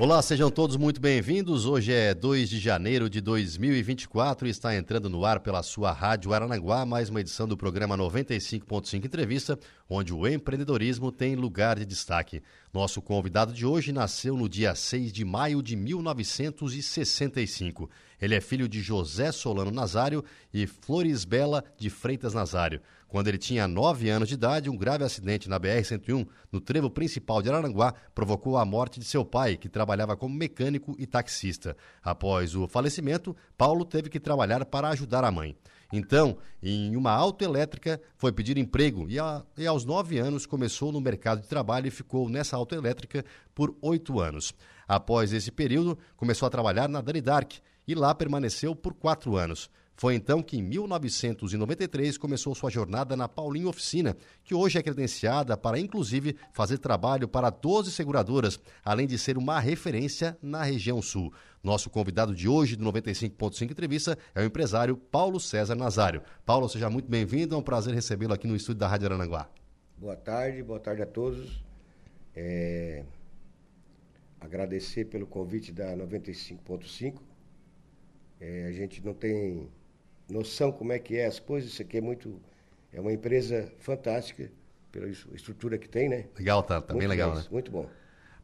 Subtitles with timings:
[0.00, 1.66] Olá, sejam todos muito bem-vindos.
[1.66, 6.32] Hoje é 2 de janeiro de 2024 e está entrando no ar pela sua Rádio
[6.32, 9.58] Aranaguá mais uma edição do programa 95.5 Entrevista,
[9.90, 12.40] onde o empreendedorismo tem lugar de destaque.
[12.72, 17.90] Nosso convidado de hoje nasceu no dia 6 de maio de 1965.
[18.22, 22.80] Ele é filho de José Solano Nazário e Flores Bela de Freitas Nazário.
[23.08, 27.40] Quando ele tinha 9 anos de idade, um grave acidente na BR-101, no trevo principal
[27.40, 31.74] de Araranguá, provocou a morte de seu pai, que trabalhava como mecânico e taxista.
[32.02, 35.56] Após o falecimento, Paulo teve que trabalhar para ajudar a mãe.
[35.90, 41.00] Então, em uma autoelétrica, foi pedir emprego e, a, e, aos nove anos começou no
[41.00, 44.52] mercado de trabalho e ficou nessa autoelétrica por oito anos.
[44.86, 47.52] Após esse período, começou a trabalhar na Dani Dark
[47.86, 49.70] e lá permaneceu por quatro anos.
[49.98, 55.56] Foi então que, em 1993, começou sua jornada na Paulinho Oficina, que hoje é credenciada
[55.56, 61.34] para, inclusive, fazer trabalho para 12 seguradoras, além de ser uma referência na região sul.
[61.64, 66.22] Nosso convidado de hoje, do 95.5 Entrevista, é o empresário Paulo César Nazário.
[66.46, 69.50] Paulo, seja muito bem-vindo, é um prazer recebê-lo aqui no estúdio da Rádio Aranaguá.
[69.96, 71.60] Boa tarde, boa tarde a todos.
[72.36, 73.04] É...
[74.40, 77.18] Agradecer pelo convite da 95.5.
[78.40, 79.68] É, a gente não tem
[80.28, 81.72] noção como é que é as coisas.
[81.72, 82.40] Isso aqui é muito.
[82.92, 84.50] É uma empresa fantástica
[84.90, 86.26] pela estrutura que tem, né?
[86.36, 87.44] Legal, tá, tá bem legal, né?
[87.50, 87.88] Muito bom.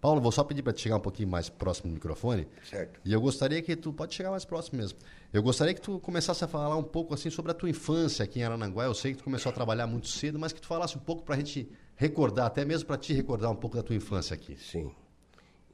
[0.00, 2.46] Paulo, vou só pedir para te chegar um pouquinho mais próximo do microfone.
[2.62, 3.00] Certo.
[3.02, 4.98] E eu gostaria que tu pode chegar mais próximo mesmo.
[5.32, 8.40] Eu gostaria que tu começasse a falar um pouco assim sobre a tua infância aqui
[8.40, 8.84] em Arananguá.
[8.84, 11.22] Eu sei que tu começou a trabalhar muito cedo, mas que tu falasse um pouco
[11.22, 14.56] para a gente recordar, até mesmo para te recordar um pouco da tua infância aqui.
[14.56, 14.92] Sim.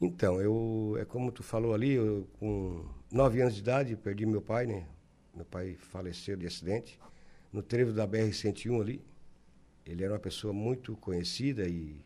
[0.01, 4.41] Então, eu é como tu falou ali, eu, com nove anos de idade perdi meu
[4.41, 4.87] pai, né?
[5.35, 6.99] Meu pai faleceu de acidente
[7.53, 9.05] no trevo da BR-101 ali.
[9.85, 12.01] Ele era uma pessoa muito conhecida e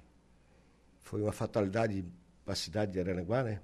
[1.01, 2.05] foi uma fatalidade
[2.45, 3.61] para a cidade de Aranaguá, né?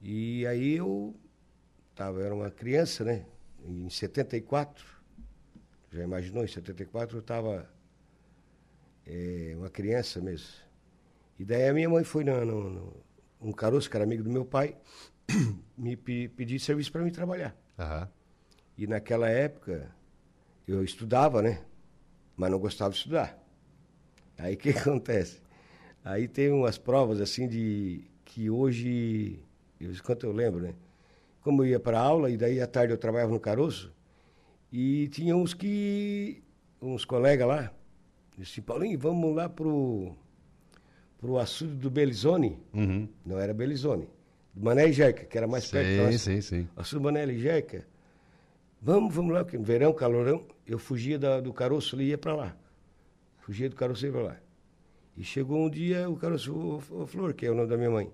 [0.00, 1.14] E aí eu
[1.94, 3.26] tava, era uma criança, né?
[3.64, 4.84] Em 74,
[5.92, 7.68] já imaginou, em 74 eu estava
[9.06, 10.48] é, uma criança mesmo.
[11.38, 13.06] E daí a minha mãe foi no, no, no
[13.40, 14.76] um caroço, que era amigo do meu pai,
[15.76, 17.56] me pedir serviço para mim trabalhar.
[17.78, 18.08] Uhum.
[18.76, 19.90] E naquela época
[20.66, 21.60] eu estudava, né?
[22.36, 23.38] Mas não gostava de estudar.
[24.38, 25.40] Aí o que acontece?
[26.04, 29.40] Aí tem umas provas assim de que hoje,
[30.04, 30.74] quanto eu lembro, né?
[31.40, 33.92] Como eu ia para aula e daí à tarde eu trabalhava no caroço
[34.72, 36.42] e tinha uns que
[36.82, 37.72] uns colegas lá,
[38.36, 40.14] disse Paulinho, vamos lá pro
[41.18, 42.58] pro açude do Belizone.
[42.74, 43.08] Uhum.
[43.24, 44.08] Não era Belizone.
[44.54, 46.12] Mané e Jeca, que era mais sim, perto.
[46.12, 46.68] Sim, sim, sim.
[46.76, 47.86] Açude Mané e Jeca.
[48.86, 52.36] Vamos, vamos lá, porque no verão, calorão, eu fugia da, do caroço e ia para
[52.36, 52.56] lá.
[53.40, 54.36] Fugia do caroço e ia para lá.
[55.16, 57.90] E chegou um dia, o caroço, o, o Flor, que é o nome da minha
[57.90, 58.12] mãe,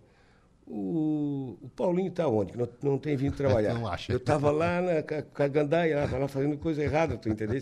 [0.66, 2.52] o, o Paulinho está onde?
[2.52, 3.74] Que não, não tem vindo trabalhar.
[3.78, 4.10] não acho.
[4.10, 7.60] Eu estava lá na com a gandaia, lá, lá fazendo coisa errada, tu entendeu?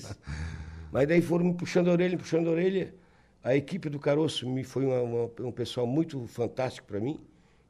[0.93, 2.95] Mas daí foram me puxando a orelha, puxando a orelha.
[3.43, 7.19] A equipe do Caroço me foi uma, uma, um pessoal muito fantástico para mim,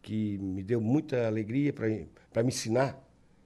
[0.02, 3.02] que me deu muita alegria para me ensinar.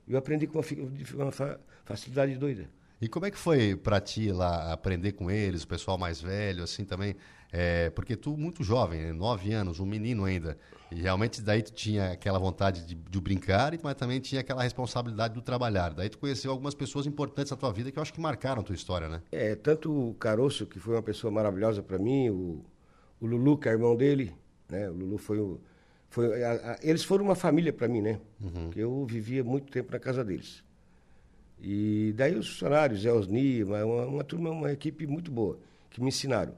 [0.09, 2.69] Eu aprendi com uma, uma facilidade doida.
[3.01, 6.63] E como é que foi para ti lá aprender com eles, o pessoal mais velho,
[6.63, 7.15] assim também?
[7.53, 9.13] É, porque tu, muito jovem, né?
[9.13, 10.59] nove anos, um menino ainda,
[10.91, 15.35] e realmente daí tu tinha aquela vontade de, de, brincar, mas também tinha aquela responsabilidade
[15.35, 15.95] do trabalhar.
[15.95, 18.65] Daí tu conheceu algumas pessoas importantes na tua vida que eu acho que marcaram a
[18.65, 19.23] tua história, né?
[19.31, 22.65] É, tanto o Caroço, que foi uma pessoa maravilhosa para mim, o,
[23.21, 24.35] o Lulu, que é irmão dele,
[24.69, 24.89] né?
[24.89, 25.61] O Lulu foi o.
[26.09, 28.21] Foi, a, a, eles foram uma família para mim, né?
[28.41, 28.71] Uhum.
[28.75, 30.65] Eu vivia muito tempo na casa deles.
[31.67, 35.59] E daí os funcionários, Zé Osni, uma, uma turma, uma equipe muito boa,
[35.89, 36.55] que me ensinaram.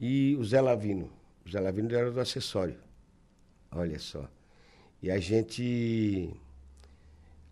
[0.00, 1.08] E o Zé Lavino.
[1.46, 2.76] O Zé Lavino era do acessório.
[3.70, 4.28] Olha só.
[5.00, 6.34] E a gente.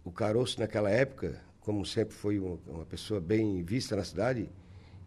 [0.04, 4.50] O Caroço, naquela época, como sempre foi uma, uma pessoa bem vista na cidade,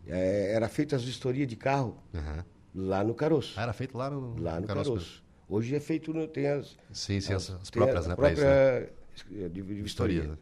[0.08, 2.88] é, era feita as vistorias de carro uhum.
[2.88, 3.54] lá no Caroço.
[3.60, 4.92] Ah, era feito lá no, lá no Caroço.
[4.92, 5.24] Caroço.
[5.50, 6.78] Hoje é feito, tem as.
[6.94, 8.16] Sim, sim, as, as próprias, a, né?
[8.16, 9.50] Própria isso, né?
[9.50, 10.22] de, de vistoria.
[10.22, 10.38] Vistoria, né?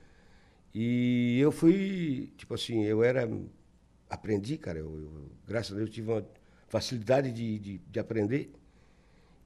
[0.73, 3.29] E eu fui, tipo assim, eu era.
[4.09, 6.25] Aprendi, cara, eu, eu graças a Deus tive uma
[6.67, 8.51] facilidade de, de, de aprender.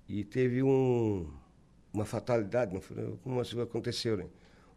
[0.07, 1.29] E teve um,
[1.93, 4.25] uma fatalidade, não foi, como isso aconteceu, né?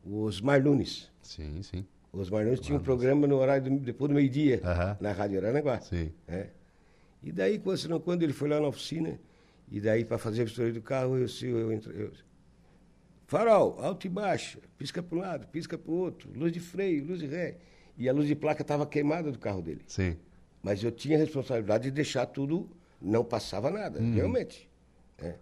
[0.05, 1.11] O Osmar Nunes.
[1.23, 1.87] Sim, sim.
[2.13, 4.97] O Osmar Nunes tinha um programa no horário do, depois do meio-dia, Aham.
[5.01, 5.81] na Rádio Aranaguá.
[5.81, 6.13] Sim.
[6.27, 6.51] né?
[7.23, 9.21] E daí, quando, quando ele foi lá na oficina,
[9.71, 12.13] e daí para fazer a vistoria do carro, eu, eu, eu, eu
[13.31, 17.07] farol, alto e baixo, pisca para um lado, pisca para o outro, luz de freio,
[17.07, 17.59] luz de ré.
[17.97, 19.83] E a luz de placa estava queimada do carro dele.
[19.87, 20.17] Sim.
[20.61, 22.69] Mas eu tinha a responsabilidade de deixar tudo,
[23.01, 24.15] não passava nada, uhum.
[24.15, 24.69] realmente.
[25.17, 25.37] Né?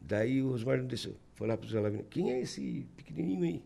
[0.00, 3.64] Daí o Osmar desceu, foi lá para o Zé Lavino, quem é esse pequenininho aí?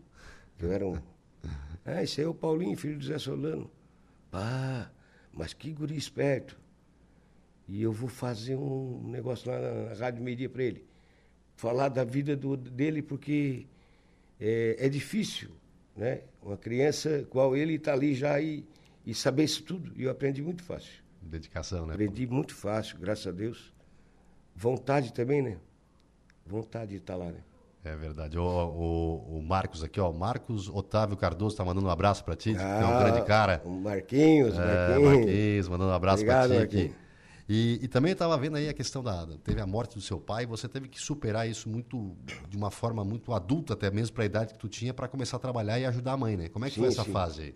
[0.59, 0.97] Eu era um...
[1.85, 3.71] Ah, esse aí é o Paulinho, filho do Zé Solano.
[4.29, 4.91] Pá,
[5.31, 6.59] mas que guri esperto.
[7.67, 10.88] E eu vou fazer um negócio lá na Rádio Media para ele.
[11.59, 13.67] Falar da vida do, dele, porque
[14.39, 15.49] é, é, difícil,
[15.93, 16.21] né?
[16.41, 18.65] Uma criança igual ele está ali já e,
[19.05, 19.91] e saber isso tudo.
[19.97, 21.03] E eu aprendi muito fácil.
[21.21, 21.95] Dedicação, né?
[21.95, 23.73] Aprendi muito fácil, graças a Deus.
[24.55, 25.57] Vontade também, né?
[26.45, 27.41] Vontade de estar tá lá, né?
[27.83, 28.39] É verdade.
[28.39, 30.13] O, o, o, Marcos aqui, ó.
[30.13, 33.61] Marcos Otávio Cardoso está mandando um abraço para ti, ah, é um grande cara.
[33.65, 35.13] O Marquinhos, é, Marquinhos.
[35.13, 36.95] Marquinhos, mandando um abraço para ti aqui.
[37.51, 39.25] E, e também estava vendo aí a questão da.
[39.43, 42.15] Teve a morte do seu pai, você teve que superar isso muito,
[42.47, 45.37] de uma forma muito adulta, até mesmo para a idade que tu tinha, para começar
[45.37, 46.47] a trabalhar e ajudar a mãe, né?
[46.47, 47.11] Como é que sim, foi essa sim.
[47.11, 47.55] fase aí?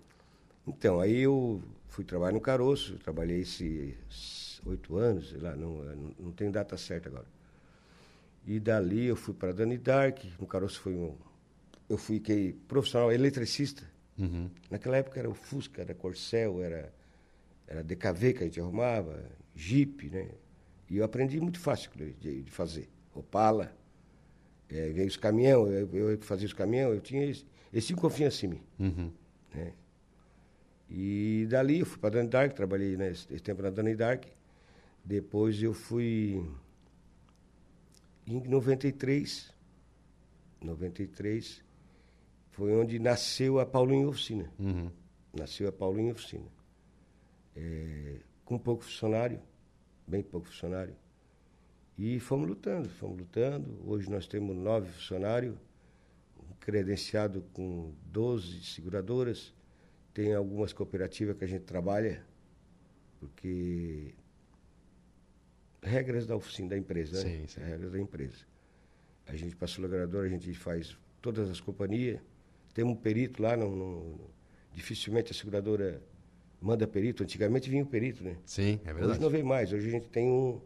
[0.66, 5.84] Então, aí eu fui trabalhar no caroço, trabalhei esses oito anos, sei lá, não,
[6.20, 7.28] não tem data certa agora.
[8.48, 11.16] E dali eu fui para Dani Dark, no caroço foi um.
[11.88, 13.84] Eu fui que, profissional eletricista.
[14.18, 14.50] Uhum.
[14.72, 16.92] Naquela época era o Fusca, era Corcel, era,
[17.68, 19.24] era DKV que a gente arrumava,
[19.56, 20.30] Jeep, né?
[20.90, 22.90] E eu aprendi muito fácil de, de fazer.
[23.14, 23.76] Opala,
[24.70, 28.50] é, veio os caminhões, eu, eu fazia os caminhões, eu tinha esse, esse confiança em
[28.50, 28.62] mim.
[28.80, 29.12] Uhum.
[29.54, 29.74] Né?
[30.90, 34.26] E dali eu fui para Dani Dark, trabalhei né, esse tempo na Dani Dark.
[35.04, 36.44] Depois eu fui
[38.26, 39.54] em 93,
[40.62, 41.64] 93
[42.52, 44.50] foi onde nasceu a Paulinho Oficina.
[44.60, 44.90] Uhum.
[45.34, 46.46] Nasceu a Paulinho Oficina.
[47.56, 49.40] É, com pouco funcionário,
[50.08, 50.96] bem pouco funcionário.
[51.98, 53.80] E fomos lutando, fomos lutando.
[53.86, 55.56] Hoje nós temos nove funcionários,
[56.60, 59.54] credenciado com 12 seguradoras.
[60.14, 62.26] Tem algumas cooperativas que a gente trabalha,
[63.20, 64.14] porque
[65.82, 67.48] regras da oficina da empresa, sim, né?
[67.48, 67.62] Sim.
[67.62, 68.46] Regras da empresa.
[69.28, 72.20] A gente passa o logrador, a gente faz todas as companhias.
[72.74, 74.20] Tem um perito lá, não, não,
[74.74, 76.02] dificilmente a seguradora
[76.64, 77.24] manda perito.
[77.24, 78.38] Antigamente vinha o perito, né?
[78.46, 79.12] Sim, é verdade.
[79.12, 79.74] Hoje não vem mais.
[79.74, 80.62] Hoje a gente tem um,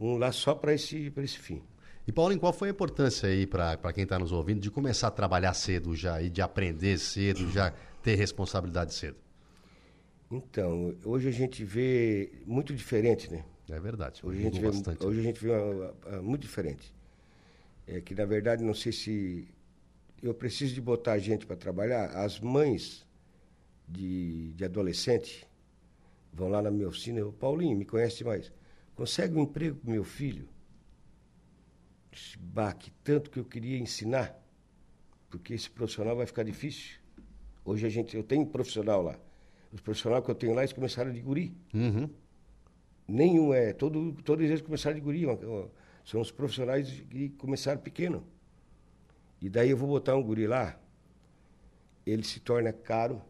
[0.00, 1.62] um lá só para esse, esse fim.
[2.06, 5.10] E Paulinho, qual foi a importância aí para quem está nos ouvindo de começar a
[5.10, 7.72] trabalhar cedo já e de aprender cedo, já
[8.02, 9.16] ter responsabilidade cedo?
[10.30, 13.44] Então, hoje a gente vê muito diferente, né?
[13.68, 14.20] É verdade.
[14.24, 15.06] Hoje a gente vê, bastante.
[15.06, 16.92] Hoje a gente vê uma, uma, muito diferente.
[17.86, 19.46] É que, na verdade, não sei se
[20.22, 22.06] eu preciso de botar gente para trabalhar.
[22.06, 23.06] As mães
[23.88, 25.46] de, de adolescente
[26.32, 27.20] vão lá na minha oficina.
[27.20, 28.52] Eu, Paulinho, me conhece mais.
[28.94, 30.48] Consegue um emprego para meu filho?
[32.38, 34.38] Bah, que tanto que eu queria ensinar,
[35.30, 36.98] porque esse profissional vai ficar difícil.
[37.64, 39.18] Hoje a gente, eu tenho um profissional lá.
[39.72, 41.56] Os profissionais que eu tenho lá, eles começaram de guri.
[41.72, 42.10] Uhum.
[43.08, 43.72] Nenhum é.
[43.72, 45.24] Todo, todos eles começaram de guri.
[46.04, 48.26] São os profissionais que começaram pequeno.
[49.40, 50.78] E daí eu vou botar um guri lá,
[52.06, 53.20] ele se torna caro.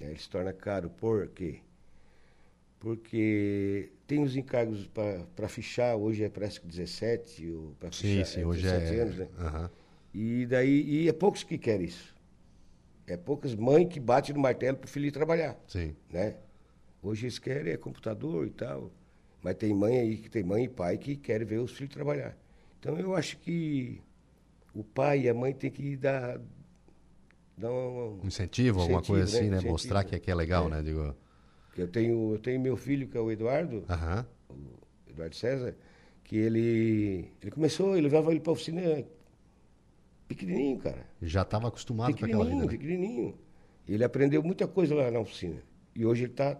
[0.00, 0.08] Né?
[0.08, 1.60] Ele se torna caro por quê?
[2.78, 4.88] Porque tem os encargos
[5.34, 9.02] para fichar, hoje é parece que 17, ou para fichar sim, é hoje 17 é...
[9.02, 9.28] anos, né?
[9.38, 9.68] Uhum.
[10.14, 12.14] E daí, e é poucos que querem isso.
[13.06, 15.58] É poucas mães que batem no martelo para o filho ir trabalhar.
[15.68, 15.94] Sim.
[16.10, 16.36] Né?
[17.02, 18.90] Hoje eles querem é computador e tal.
[19.42, 22.36] Mas tem mãe aí que tem mãe e pai que querem ver os filhos trabalhar.
[22.80, 24.00] Então eu acho que
[24.74, 26.40] o pai e a mãe tem que dar,
[27.56, 29.50] dar um, um incentivo, alguma coisa assim, né?
[29.50, 29.56] né?
[29.56, 30.70] Incentivo, Mostrar que, é, que é legal, é.
[30.70, 30.82] né?
[30.82, 31.14] Digo...
[31.76, 34.26] Eu tenho, eu tenho meu filho, que é o Eduardo, uh -huh.
[34.48, 35.74] o Eduardo César,
[36.24, 39.04] que ele, ele começou, ele levava ele para a oficina
[40.26, 41.06] pequenininho, cara.
[41.22, 42.56] Já estava acostumado com aquela vida.
[42.56, 42.66] Né?
[42.66, 43.34] Pequenininho,
[43.88, 45.62] Ele aprendeu muita coisa lá na oficina.
[45.94, 46.58] E hoje ele está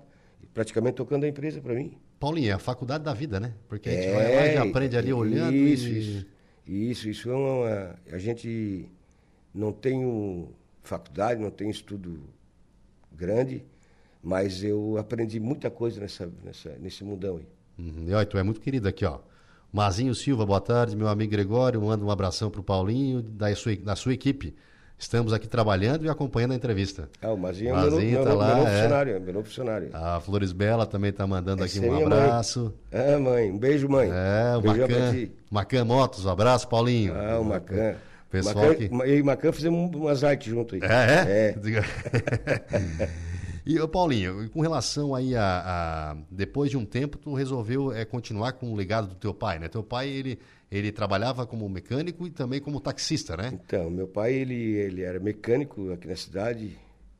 [0.55, 1.99] praticamente tocando a empresa para mim.
[2.19, 3.55] Paulinho, é a faculdade da vida, né?
[3.69, 5.89] Porque a gente é, vai lá e aprende ali olhando isso.
[5.89, 5.99] E...
[5.99, 6.27] Isso,
[6.67, 7.97] isso, isso é uma...
[8.11, 8.89] A gente
[9.55, 10.05] não tem
[10.89, 12.21] faculdade, não tem estudo
[13.13, 13.65] grande,
[14.23, 17.47] mas eu aprendi muita coisa nessa, nessa, nesse mundão aí.
[17.79, 18.05] Uhum.
[18.09, 19.19] E olha, tu é muito querido aqui, ó.
[19.73, 20.97] Mazinho Silva, boa tarde.
[20.97, 24.55] Meu amigo Gregório, manda um abração para o Paulinho, da sua, da sua equipe.
[24.99, 27.11] Estamos aqui trabalhando e acompanhando a entrevista.
[27.21, 28.71] Ah, o Mazinho, Mazinho é meu, tá meu, lá, meu, é.
[28.71, 29.91] funcionário, meu funcionário.
[29.93, 32.75] A Flores Bela também está mandando aqui um é abraço.
[32.91, 33.15] Mãe.
[33.15, 34.09] Ah, mãe, um beijo, mãe.
[34.11, 37.15] É, o Macan, Macan Motos, um abraço, Paulinho.
[37.15, 37.97] Ah, o Macan.
[38.31, 38.85] Pessoal Macan, que...
[38.95, 40.81] Eu e o Macan fizemos umas artes junto aí.
[40.83, 41.55] É, é?
[42.75, 43.09] é.
[43.65, 45.43] E, ô, Paulinho, com relação aí a,
[46.13, 49.59] a- Depois de um tempo, tu resolveu é, continuar com o legado do teu pai,
[49.59, 49.69] né?
[49.69, 50.39] Teu pai, ele,
[50.71, 53.51] ele trabalhava como mecânico e também como taxista, né?
[53.53, 56.77] Então, meu pai, ele, ele era mecânico aqui na cidade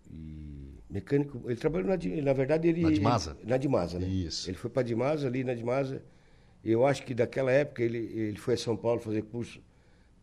[0.09, 3.37] e mecânico, ele trabalhou na, na verdade ele Na Dimasa?
[3.41, 4.07] ele- na Dimasa, né?
[4.07, 4.49] Isso.
[4.49, 6.01] Ele foi para Dimasa, ali na Dimasa.
[6.65, 9.61] Eu acho que daquela época ele, ele foi a São Paulo fazer curso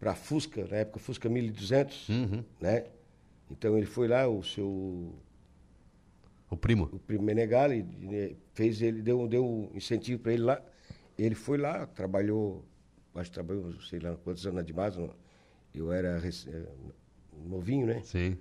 [0.03, 2.43] para Fusca, na época Fusca 1200, Uhum.
[2.59, 2.87] né?
[3.49, 5.15] Então ele foi lá, o seu
[6.51, 6.89] O primo.
[6.91, 10.61] o primo Menegali né, fez ele deu deu um incentivo para ele lá.
[11.17, 12.65] Ele foi lá, trabalhou,
[13.15, 14.65] acho que trabalhou, sei lá, quantos anos
[14.97, 15.15] não-
[15.73, 16.65] Eu era eh,
[17.45, 18.01] novinho, né?
[18.03, 18.37] Sim.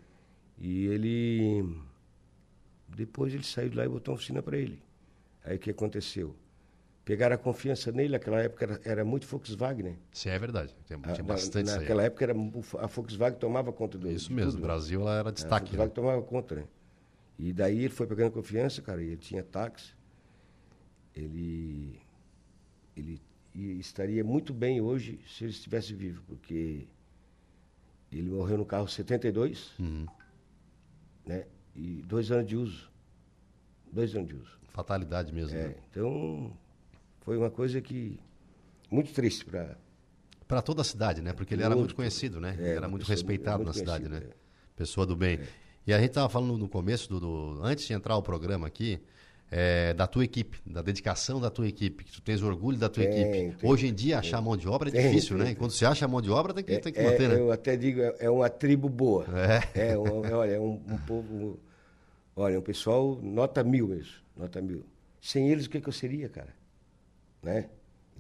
[0.59, 1.65] E ele.
[2.89, 4.83] Depois ele saiu de lá e botou uma oficina para ele.
[5.45, 6.35] Aí o que aconteceu?
[7.05, 9.97] Pegaram a confiança nele, naquela época era, era muito Volkswagen, né?
[10.13, 10.75] Isso é verdade.
[10.87, 11.79] Tem, A- tinha na- bastante aí.
[11.79, 14.67] naquela época era, a Volkswagen tomava conta do Isso mesmo, tudo, o né?
[14.69, 15.73] Brasil ela era A destaque.
[15.73, 15.79] né?
[15.79, 16.65] Volkswagen tomava conta, né?
[17.39, 19.95] E daí ele foi pegando confiança, cara, e ele tinha táxi.
[21.15, 22.01] Ele,
[22.97, 23.21] ele
[23.55, 26.87] estaria muito bem hoje se ele estivesse vivo, porque
[28.13, 30.07] ele morreu no carro 72, Uhum.
[31.27, 31.47] né?
[31.75, 32.91] E dois anos de uso.
[33.91, 34.59] Dois anos de uso.
[34.69, 35.57] Fatalidade mesmo.
[35.57, 35.75] É, né?
[35.91, 36.57] então,
[37.25, 38.19] foi uma coisa que.
[38.91, 39.77] Muito triste para.
[40.47, 41.33] Para toda a cidade, né?
[41.33, 41.81] Porque ele era Muito.
[41.81, 42.55] muito conhecido, né?
[42.59, 44.19] É, ele era muito respeitado muito na cidade, né?
[44.19, 44.37] conhecida,
[44.77, 45.41] Pessoa do bem.
[45.87, 49.01] E a gente estava falando no começo, do, do- antes de entrar o programa aqui,
[49.51, 53.05] é, da tua equipe, da dedicação da tua equipe, que tu tens orgulho da tua
[53.05, 53.57] Tem, equipe.
[53.57, 53.71] tem.
[53.71, 55.55] Hoje em dia, achar mão de obra é Tem, difícil, tem, né?
[55.55, 57.39] Quando você acha mão de obra, tem que, tem que É, manter, né?
[57.39, 59.27] Eu até digo, é, é uma tribo boa.
[59.75, 59.93] É.
[59.93, 61.59] É, um- é, olha, é um, um povo.
[62.37, 64.13] Olha, um pessoal nota mil mesmo.
[64.37, 64.85] Nota mil.
[65.21, 66.55] Sem eles, o que, que eu seria, cara?
[67.43, 67.69] Né?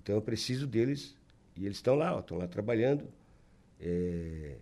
[0.02, 1.17] Então eu preciso deles.
[1.57, 3.05] E eles estão lá, estão lá trabalhando.
[3.81, 4.57] É,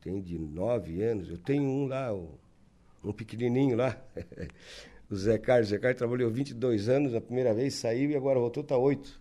[0.00, 1.28] tem de nove anos.
[1.28, 4.00] Eu tenho um lá, um, pequenininho lá.
[5.10, 5.68] o Zé Carlos.
[5.68, 9.20] O Zé Carlos trabalhou 22 anos na primeira vez, saiu e agora voltou, está oito.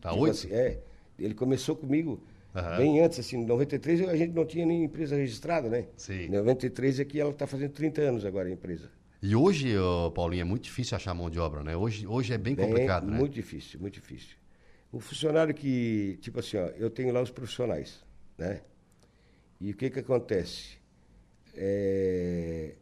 [0.00, 0.32] Tá Tipo oito?
[0.32, 0.80] assim, é.
[1.18, 2.22] Ele começou comigo
[2.54, 2.76] Aham.
[2.76, 5.86] bem antes, assim, em 93 eu- a gente não tinha nem empresa registrada, né?
[5.96, 6.24] Sim.
[6.26, 8.90] Em 93 é que ela está fazendo 30 anos agora a empresa.
[9.22, 9.74] E hoje,
[10.14, 11.76] Paulinho, é muito difícil achar mão de obra, né?
[11.76, 13.18] Hoje, hoje é bem complicado, né?
[13.18, 14.36] Muito difícil, muito difícil.
[14.92, 18.04] O funcionário que, tipo assim, ó, eu tenho lá os profissionais,
[18.38, 18.62] né?
[19.60, 20.78] E o que que acontece?
[21.54, 22.74] É,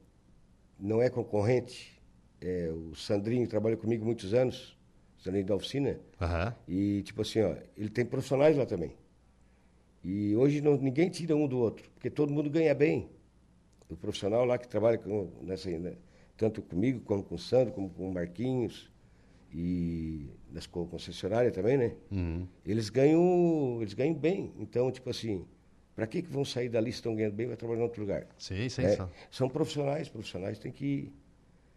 [0.79, 2.01] não é concorrente,
[2.41, 4.77] é, o Sandrinho trabalha comigo muitos anos,
[5.19, 6.55] Sandrinho da oficina, Aham.
[6.69, 8.93] E, tipo assim, ó, ele tem profissionais lá também.
[10.03, 13.09] E hoje não, ninguém tira um do outro, porque todo mundo ganha bem.
[13.89, 15.95] O profissional lá que trabalha com, nessa, né,
[16.37, 18.91] tanto comigo, como com o Sandro, como com o Marquinhos,
[19.53, 21.95] e nas co- concessionárias também, né?
[22.11, 22.47] Uhum.
[22.67, 24.53] Eles ganham, eles ganham bem.
[24.59, 25.47] Então, tipo assim,
[25.95, 28.01] para que, que vão sair dali se estão ganhando bem e vai trabalhar em outro
[28.01, 28.27] lugar?
[28.39, 28.89] Sim, sim.
[28.89, 29.09] só.
[29.31, 31.13] São profissionais, profissionais têm que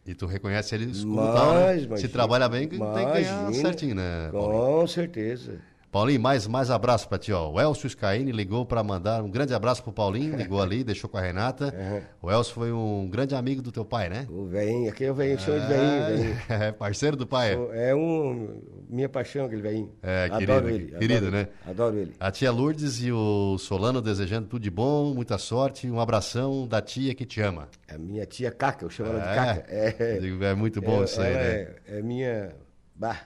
[0.05, 1.67] E tu reconhece eles como Mas, tal, né?
[1.73, 3.53] Se imagina, trabalha bem, tem que ganhar imagina.
[3.53, 4.63] certinho, né, Paulinho?
[4.63, 5.61] Com certeza.
[5.91, 7.49] Paulinho, mais, mais abraço pra ti, ó.
[7.49, 11.17] O Elcio Scaini ligou pra mandar um grande abraço pro Paulinho, ligou ali, deixou com
[11.17, 11.73] a Renata.
[12.21, 14.27] O Elcio foi um grande amigo do teu pai, né?
[14.29, 16.37] O velhinho, aquele é velhinho, chama de velhinho, velhinho.
[16.49, 17.53] É, parceiro do pai.
[17.55, 18.61] Sou- É um.
[18.89, 19.91] Minha paixão, aquele velhinho.
[20.03, 20.97] É, Adoro querido, ele.
[20.99, 21.47] querido, né?
[21.65, 22.13] Adoro ele.
[22.19, 26.81] A tia Lourdes e o Solano desejando tudo de bom, muita sorte, um abração da
[26.81, 27.69] tia que te ama.
[27.87, 29.35] A minha tia Caca, eu chamo ela de É?
[29.35, 29.65] Caca.
[29.69, 31.39] É, é muito bom É, isso aí, né?
[31.49, 32.49] É, é minha.
[32.95, 33.21] Bah.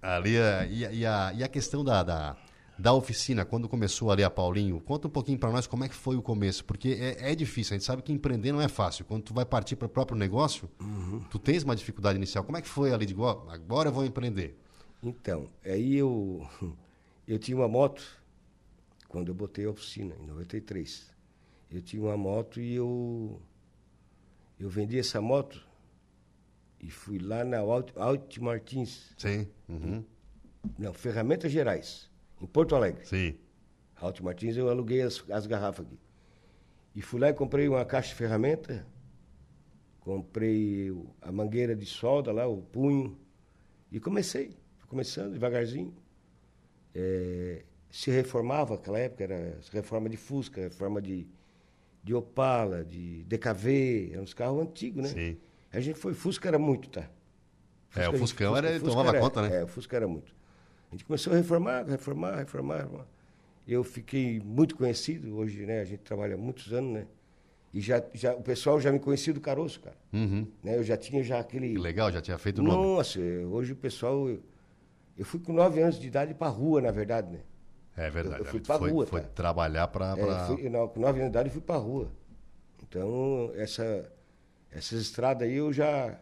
[0.00, 2.36] Ali, é, e, a- e a, e a questão da, da,
[2.78, 5.94] da oficina, quando começou ali a Paulinho, conta um pouquinho pra nós como é que
[5.94, 9.04] foi o começo, porque é, é difícil, a gente sabe que empreender não é fácil.
[9.04, 11.20] Quando tu vai partir para o próprio negócio, Uhum.
[11.30, 12.44] tu tens uma dificuldade inicial.
[12.44, 14.56] Como é que foi ali de ó, agora eu vou empreender?
[15.02, 16.46] Então, aí eu.
[17.26, 18.02] Eu tinha uma moto,
[19.06, 21.10] quando eu botei a oficina, em 93.
[21.70, 23.38] Eu tinha uma moto e eu.
[24.58, 25.60] Eu vendi essa moto
[26.80, 29.14] e fui lá na Alt, Alt Martins.
[29.16, 29.46] Sim.
[29.68, 30.04] Uhum.
[30.78, 33.06] Não, Ferramentas Gerais, em Porto Alegre.
[33.06, 33.34] Sim.
[33.96, 35.98] Alto Martins, eu aluguei as, as garrafas aqui.
[36.94, 38.86] E fui lá e comprei uma caixa de ferramenta,
[40.00, 43.18] comprei a mangueira de solda lá, o punho,
[43.90, 44.56] e comecei,
[44.88, 45.94] começando devagarzinho.
[46.94, 51.26] É, se reformava naquela época, era reforma de Fusca, reforma de,
[52.02, 55.08] de Opala, de DKV, eram uns carros antigos, né?
[55.08, 55.36] Sim.
[55.78, 57.08] A gente foi, Fusca era muito, tá?
[57.94, 59.60] É, o a gente- Fuscão era- ele tomava conta, né?
[59.60, 60.34] É, o Fusca era muito.
[60.90, 63.06] A gente começou a reformar, reformar, reformar, reformar.
[63.66, 65.80] Eu fiquei muito conhecido, hoje, né?
[65.80, 67.06] A gente trabalha há muitos anos, né?
[67.72, 69.96] E já, já, o pessoal já me conhecia do caroço, cara.
[70.12, 70.46] Uhum.
[70.64, 70.76] Né?
[70.78, 71.68] Eu já tinha já aquele...
[71.72, 72.76] Que legal, já tinha feito o nome.
[72.96, 74.28] Nossa, hoje o pessoal...
[74.28, 74.42] Eu,
[75.18, 77.40] eu fui com nove anos de idade para rua, na verdade, né?
[77.96, 78.40] É verdade.
[78.40, 79.28] eu fui tu pra foi, rua, foi tá?
[79.34, 80.16] trabalhar para.
[80.16, 82.10] É, fui- não, com nove anos de idade eu fui para rua.
[82.82, 84.10] Então, essa...
[84.72, 86.14] Essas estradas aí eu já.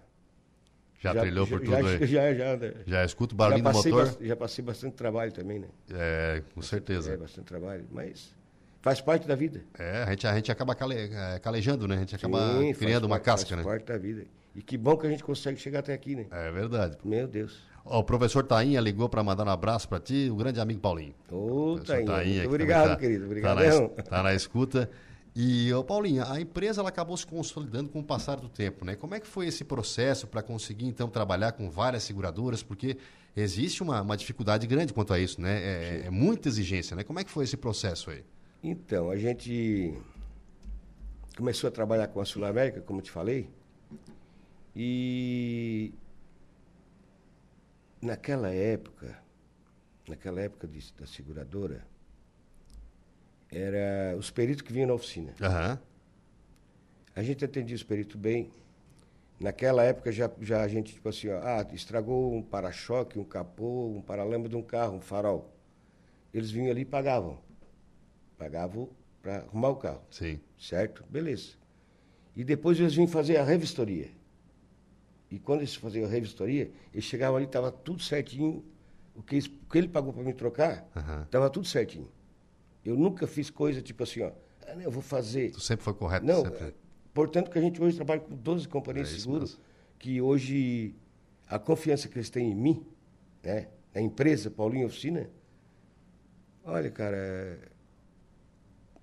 [0.99, 2.07] Já, trilhou por tudo já, aí?
[2.07, 2.57] Já, já.
[2.57, 2.73] né?
[2.87, 4.17] Já escuta o barulho já do motor?
[4.21, 5.69] já passei bastante trabalho também, né?
[5.93, 7.13] É, com certeza.
[7.13, 7.85] É, bastante trabalho.
[7.91, 8.35] Mas
[8.81, 9.63] faz parte da vida.
[9.79, 11.97] É, a gente, a gente acaba cale, é, calejando, né?
[11.97, 13.65] A gente acaba Sim, faz criando uma parte- casca, faz né?
[13.73, 14.25] parte da vida.
[14.55, 16.27] E que bom que a gente consegue chegar até aqui, né?
[16.31, 16.97] É verdade.
[17.05, 17.59] Meu Deus.
[17.85, 21.15] Ó, o professor Tainha ligou para mandar um abraço para ti, o grande amigo Paulinho.
[21.31, 23.21] Ô, Tainha, Tainha, muito que obrigado, tá- querido.
[23.21, 23.93] Tá Obrigadão.
[23.97, 24.91] na, tá na escuta.
[25.39, 28.97] E, ô, Paulinho, a empresa ela acabou se consolidando com o passar do tempo, né?
[28.97, 32.63] Como é que foi esse processo para conseguir, então, trabalhar com várias seguradoras?
[32.63, 32.97] Porque
[33.37, 35.63] existe uma, uma dificuldade grande quanto a isso, né?
[35.63, 37.05] É, é muita exigência, né?
[37.05, 38.25] Como é que foi esse processo aí?
[38.63, 39.93] Então, a gente
[41.37, 43.51] começou a trabalhar com a Sul América, como eu te falei,
[44.75, 45.93] e
[48.01, 49.19] naquela época,
[50.09, 51.87] naquela época de- da seguradora,
[53.57, 55.35] era os peritos que vinham na oficina.
[55.41, 55.79] Aham.
[57.15, 58.51] A gente atendia os peritos bem.
[59.41, 63.87] Naquela época já, já a gente, tipo assim, ó, ah, estragou um para-choque, um capô,
[63.89, 65.53] um paralama de um carro, um farol.
[66.33, 67.39] Eles vinham ali e pagavam.
[68.39, 68.89] Pagavam
[69.23, 70.03] para arrumar o carro.
[70.11, 70.39] Sim.
[70.59, 71.05] Certo?
[71.09, 71.53] Beleza.
[72.35, 74.11] E depois eles vinham fazer a revistoria.
[75.31, 78.65] E quando eles faziam a revistoria, eles chegavam ali, estava tudo certinho.
[79.15, 80.87] O que, eles- o que ele pagou para me trocar,
[81.25, 82.09] estava tudo certinho.
[82.87, 84.31] Eu nunca fiz coisa tipo assim, ó,
[84.67, 85.51] ah, não, eu vou fazer.
[85.51, 86.25] Tu sempre foi correto?
[86.25, 86.65] Não, sempre...
[86.67, 86.73] é,
[87.13, 89.59] portanto que a gente hoje trabalha com 12 companhias É de seguro, mesmo.
[89.99, 90.95] que hoje
[91.49, 92.87] a confiança que eles têm em mim,
[93.43, 95.29] né, na empresa Paulinho Oficina,
[96.65, 97.59] olha, cara,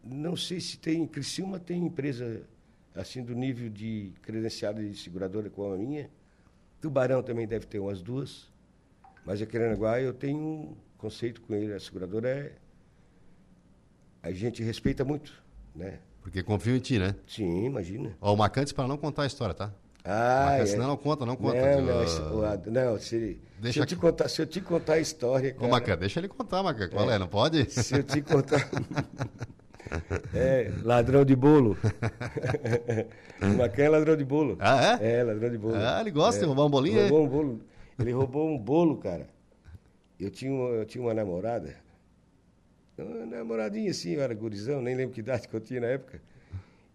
[0.04, 2.44] não sei se tem, Criciúma tem empresa
[2.96, 6.10] assim do nível de credenciada de seguradora como a minha,
[6.80, 8.52] Tubarão também deve ter umas duas,
[9.26, 12.56] mas aqui em Aranaguá eu tenho um conceito com ele, a seguradora é,
[14.24, 15.34] a gente respeita muito,
[15.76, 17.14] né, Porque confio em ti, né?
[17.28, 18.16] Sim, imagina.
[18.22, 19.72] Ó, o Macantes para não contar a história, tá?
[20.06, 20.66] Ah, é.
[20.66, 21.82] senão não conta, não conta.
[21.82, 24.94] Não, não, esse- Ad- não, se, Deixa se, eu te contar, se eu te contar
[24.94, 26.90] a história, Ô, cara, Macan, deixa ele contar, Macan.
[26.90, 27.20] Qual é?
[27.20, 27.70] Não pode?
[27.70, 28.70] se eu te contar...
[30.34, 31.78] é, ladrão de bolo.
[33.42, 34.58] o Macan é ladrão de bolo.
[34.60, 35.20] Ah, é?
[35.20, 35.76] É, ladrão de bolo.
[35.76, 37.08] Ah, ele gosta de roubar um bolinho, é?
[37.08, 37.62] Roubou um bolo.
[38.00, 39.28] Ele roubou um bolo, cara.
[40.20, 41.76] Eu tinha uma, eu tinha uma namorada,
[42.98, 46.22] namoradinha assim, eu era gurizão, nem lembro que idade que eu tinha na época.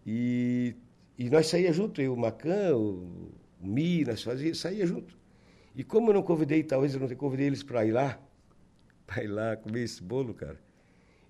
[0.06, 0.76] E,
[1.18, 5.18] e nós saía junto, eu, o Macan, o, Mi, nós fazia, saía junto.
[5.74, 8.18] E como eu não convidei, talvez eu não convidei eles para ir lá,
[9.06, 10.58] para ir lá comer esse bolo, cara.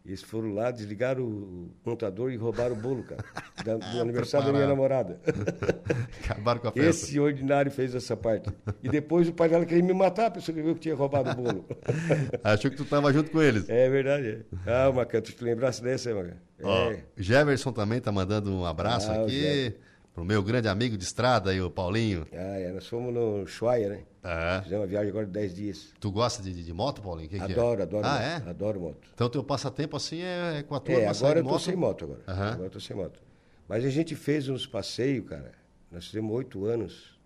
[0.09, 3.23] Eles foram lá, desligaram o computador e roubaram o bolo, cara,
[3.62, 5.21] da- do aniversário da minha namorada.
[6.25, 6.88] Acabaram com a festa.
[6.88, 8.51] Esse ordinário fez essa parte.
[8.83, 11.31] E depois o pai dela queria me matar, a pessoa que viu que tinha roubado
[11.31, 11.66] o bolo.
[12.42, 13.68] Achou que tu tava junto com eles.
[13.68, 14.44] É verdade.
[14.66, 14.87] É.
[14.87, 16.37] Ah, Macan, tu te lembrasse dessa, Macan?
[16.62, 17.05] Ó, É.
[17.16, 19.75] Jefferson também tá mandando um abraço Ah, aqui.
[20.19, 22.27] Pro meu grande amigo de estrada aí, o Paulinho.
[22.33, 24.03] Ah, é, nós fomos no Ushuaia, né?
[24.25, 24.63] É.
[24.63, 25.95] Fizemos uma viagem agora de 10 dias.
[26.01, 27.29] Tu gosta de, de moto, Paulinho?
[27.29, 27.55] Que que é?
[27.55, 28.05] adoro, adoro.
[28.05, 28.51] Ah, moto, é?
[28.51, 29.09] Adoro moto.
[29.15, 32.21] Então teu passatempo assim é com a turma É, agora eu tô sem moto agora.
[32.27, 32.49] Aham.
[32.51, 33.23] Agora eu tô sem moto.
[33.69, 35.53] Mas a gente fez uns passeios, cara.
[35.89, 37.17] Nós fizemos oito anos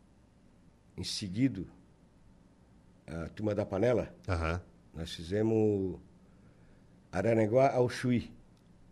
[0.95, 1.67] em seguido.
[3.07, 4.15] A turma da panela.
[4.29, 4.61] Aham.
[4.95, 5.99] Nós fizemos
[7.11, 8.31] Araranguá ao Chuí,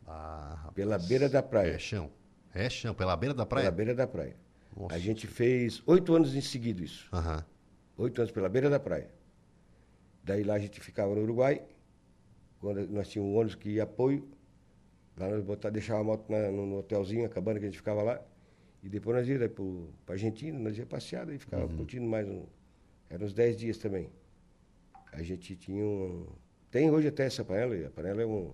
[0.06, 0.74] Ah, rapaz.
[0.74, 1.72] pela beira da praia.
[1.74, 2.10] É chão.
[2.54, 3.64] É chão, pela beira da praia?
[3.66, 4.36] Pela beira da praia.
[4.76, 4.94] Nossa.
[4.94, 7.08] A gente fez oito anos em seguida isso.
[7.12, 7.44] Aham.
[7.96, 9.10] Oito anos pela beira da praia.
[10.24, 11.62] Daí lá a gente ficava no Uruguai.
[12.60, 14.28] Quando nós tínhamos um ônibus que ia apoio.
[15.16, 18.02] Lá nós botava, deixava a moto na- no, hotelzinho, a cabana que a gente ficava
[18.02, 18.20] lá.
[18.82, 19.50] E depois nós íamos
[20.06, 22.46] para Argentina, nós ia passear e ficava curtindo mais um.
[23.10, 24.08] Eram uns dez dias também.
[25.12, 26.26] A gente tinha um.
[26.70, 28.52] Tem hoje até essa panela, e a panela é um,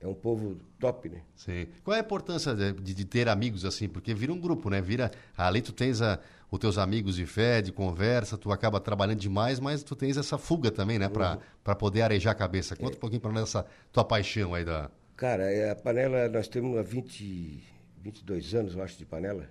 [0.00, 1.22] é um povo top, né?
[1.34, 1.66] Sim.
[1.82, 3.88] Qual é a importância de, de- ter amigos assim?
[3.88, 4.80] Porque vira um grupo, né?
[4.80, 5.10] Vira.
[5.36, 9.58] Ali tu tens a, os teus amigos de fé, de conversa, tu acaba trabalhando demais,
[9.58, 11.08] mas tu tens essa fuga também, né?
[11.08, 12.76] Pra, pra poder arejar a cabeça.
[12.76, 14.90] Conta um pouquinho pra nós essa tua paixão aí da.
[15.16, 17.64] Cara, é, a panela, nós temos há 20,
[18.00, 19.50] 22 anos, eu acho, de panela.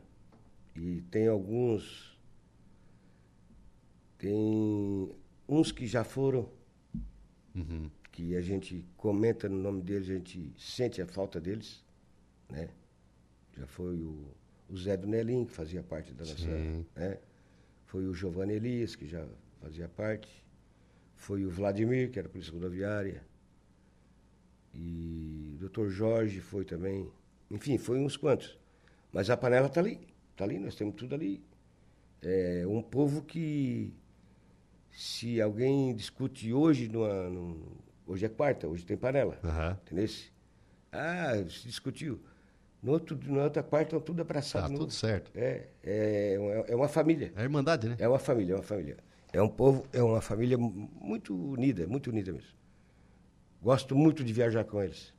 [0.75, 2.15] E tem alguns.
[4.17, 5.11] Tem
[5.47, 6.49] uns que já foram,
[7.55, 7.89] Uhum.
[8.17, 11.85] Que a gente comenta no nome deles, a gente sente a falta deles,
[12.49, 12.67] né?
[13.55, 14.25] Já foi o,
[14.67, 16.35] o Zé do Nelim, que fazia parte da nossa.
[16.35, 16.83] Sim.
[16.95, 17.19] Né?
[17.85, 19.23] Foi o Giovanni Elias, que já
[19.61, 20.43] fazia parte.
[21.15, 23.23] Foi o Vladimir, que era polícia rodoviária.
[24.73, 27.07] E o doutor Jorge foi também.
[27.51, 28.57] Enfim, foi uns quantos.
[29.13, 29.99] Mas a panela está ali.
[30.31, 31.39] Está ali, nós temos tudo ali.
[32.23, 33.93] É um povo que,
[34.91, 37.77] se alguém discute hoje, numa, num-
[38.07, 39.37] hoje é quarta, hoje tem panela.
[39.43, 39.77] Aham.
[39.85, 40.07] Entendeu?
[40.91, 42.19] Ah, se discutiu.
[42.81, 44.63] No outro, na outra quarta estão tudo abraçado.
[44.67, 45.31] Tá no- tudo certo.
[45.35, 47.33] É, é, uma- é uma família.
[47.35, 47.95] É a Irmandade, né?
[47.99, 48.97] É uma família, é uma família.
[49.33, 52.49] É um povo, é uma família mu- muito unida, muito unida mesmo.
[53.61, 55.13] Gosto muito de viajar com eles.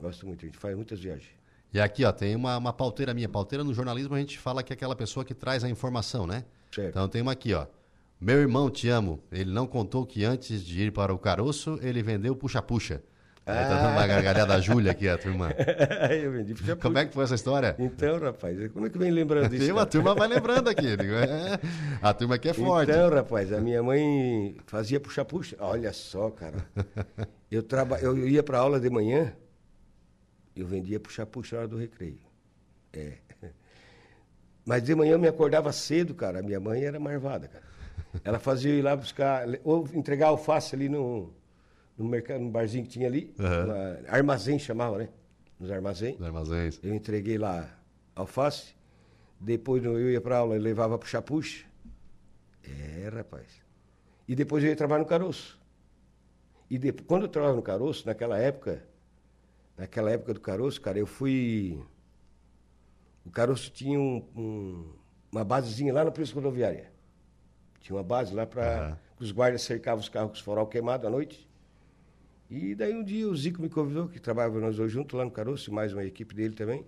[0.00, 1.30] Gosto muito, a gente faz muitas viagens.
[1.72, 3.28] E aqui, ó, tem uma, uma pauteira minha.
[3.28, 6.44] Pauteira no jornalismo a gente fala que é aquela pessoa que traz a informação, né?
[6.72, 6.88] Certo.
[6.90, 7.66] Então tem uma aqui, ó.
[8.22, 9.20] Meu irmão, te amo.
[9.32, 13.02] Ele não contou que antes de ir para o caroço, ele vendeu puxa-puxa.
[13.44, 15.50] Aí Tá dando uma gargalhada da Júlia aqui, a turma.
[16.22, 17.74] eu vendi puxa Como é que foi essa história?
[17.80, 19.64] Então, rapaz, como é que vem lembrando disso?
[19.64, 20.86] Tem uma turma vai lembrando aqui.
[20.94, 21.58] é.
[22.00, 22.92] A turma aqui é forte.
[22.92, 25.56] Então, rapaz, a minha mãe fazia puxa-puxa.
[25.58, 26.64] Olha só, cara.
[27.50, 27.98] Eu, traba...
[27.98, 29.32] eu ia para aula de manhã,
[30.54, 32.20] eu vendia puxa-puxa na hora do recreio.
[32.92, 33.14] É.
[34.64, 36.38] Mas de manhã eu me acordava cedo, cara.
[36.38, 37.71] A minha mãe era marvada, cara.
[38.24, 41.32] Ela fazia ir lá buscar, ou entregar alface ali no,
[41.96, 43.34] no mercado, no barzinho que tinha ali.
[43.66, 45.08] Na- armazém chamava, né?
[45.58, 46.16] Nos armazéns.
[46.18, 46.80] Os armazéns.
[46.82, 47.68] Eu entreguei lá
[48.14, 48.74] alface.
[49.40, 51.64] Depois eu ia para aula e levava puxa-puxa.
[52.62, 53.46] É, rapaz.
[54.28, 55.60] E depois eu ia trabalhar no caroço.
[56.70, 58.84] E depois, quando eu trabalhava no caroço, naquela época,
[59.76, 61.78] naquela época do caroço, cara, eu fui.
[63.24, 64.92] O caroço tinha um- um-
[65.30, 66.91] uma basezinha lá na Polícia Rodoviária.
[67.82, 68.86] Tinha uma base lá para.
[68.86, 68.98] Aham.
[69.20, 71.48] Os guardas cercavam os carros com os farol queimado à noite.
[72.50, 75.30] E daí um dia o Zico me convidou, que trabalhava nós dois juntos lá no
[75.30, 76.84] caroço, e mais uma equipe dele também.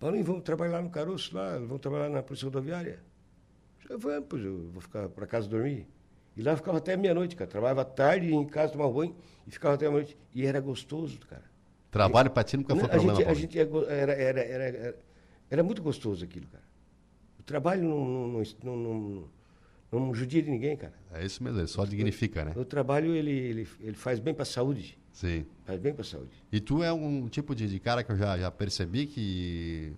[0.00, 2.98] Paulinho, vamos trabalhar lá no caroço, lá, vamos trabalhar na Polícia Rodoviária.
[3.88, 5.86] Eu falei, vamos, pois eu vou ficar para casa dormir.
[6.36, 7.48] E lá eu ficava até meia-noite, cara.
[7.48, 9.14] Trabalhava tarde, em casa tomar banho
[9.46, 10.16] e ficava até meia-noite.
[10.34, 11.44] E era gostoso, cara.
[11.90, 13.14] Trabalho pra ti nunca foi problema.
[13.14, 14.98] gente, a gente é era, era, era,
[15.50, 16.64] era muito gostoso aquilo, cara.
[17.38, 19.24] O trabalho não, não, não,
[20.00, 20.94] não, judia de ninguém, cara.
[21.12, 22.52] É isso mesmo, ele só dignifica, né?
[22.56, 24.98] O trabalho, ele, ele, ele faz bem para a saúde.
[25.12, 25.44] Sim.
[25.64, 26.30] Faz bem para a saúde.
[26.50, 29.92] E tu é um tipo de, de cara que eu já, já percebi que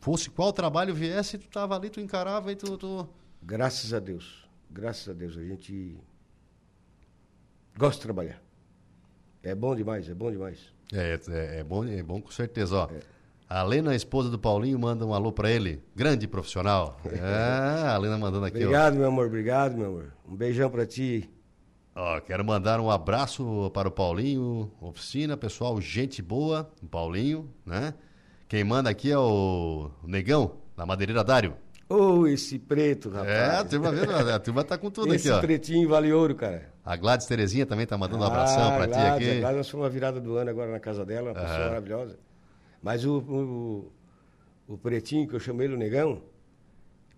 [0.00, 2.78] fosse qual trabalho viesse, tu tava ali, tu encarava e tu.
[2.78, 3.08] tu...
[3.42, 4.48] Graças a Deus.
[4.70, 5.36] Graças a Deus.
[5.36, 5.96] A gente
[7.76, 8.42] gosta de trabalhar.
[9.42, 10.72] É bom demais, é bom demais.
[10.92, 12.88] É, é, é bom, é bom com certeza, ó.
[13.48, 15.80] A Lena, a esposa do Paulinho, manda um alô pra ele.
[15.94, 16.98] Grande profissional.
[17.06, 18.60] É, a Lena mandando aqui, ó.
[18.62, 19.26] Obrigado, meu amor.
[19.26, 20.12] Obrigado, meu amor.
[20.28, 21.30] Um beijão para ti.
[21.94, 27.94] Ó, quero mandar um abraço para o Paulinho, oficina, pessoal, gente boa, o Paulinho, né?
[28.48, 31.54] Quem manda aqui é o Negão, da Madeireira Dário.
[31.88, 33.28] Ô, esse preto, rapaz.
[33.30, 33.90] É, a turma,
[34.34, 35.40] a turma tá com tudo esse aqui, ó.
[35.40, 36.68] pretinho vale ouro, cara.
[36.84, 39.38] A Gladys Terezinha também tá mandando um abração Ah, pra ti Gladys, aqui.
[39.38, 41.66] A Gladys, fomos uma virada do ano agora na casa dela, uma pessoa Aham.
[41.68, 42.18] maravilhosa.
[42.86, 43.92] Mas o, o,
[44.68, 46.22] o pretinho, que eu chamei ele o negão,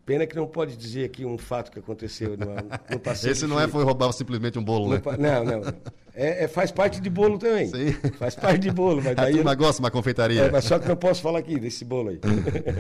[0.06, 2.46] pena que não pode dizer aqui um fato que aconteceu no,
[2.90, 3.32] no passeio.
[3.32, 5.02] Esse não é foi roubar simplesmente um bolo, né?
[5.18, 5.60] Não, não.
[6.14, 7.66] É, é- faz parte de bolo também.
[7.66, 7.92] Sim.
[8.18, 9.34] Faz parte de bolo, mas A daí.
[9.34, 10.44] turma gosta de uma confeitaria.
[10.44, 12.20] É, mas só que não posso falar aqui desse bolo aí.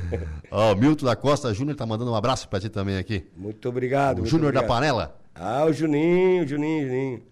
[0.50, 3.26] Ó, o Milton da Costa Júnior tá mandando um abraço pra ti também aqui.
[3.36, 4.22] Muito obrigado.
[4.22, 4.62] O Júnior da.
[4.62, 5.14] Panela.
[5.34, 7.22] Ah, o Juninho, Juninho, Juninho.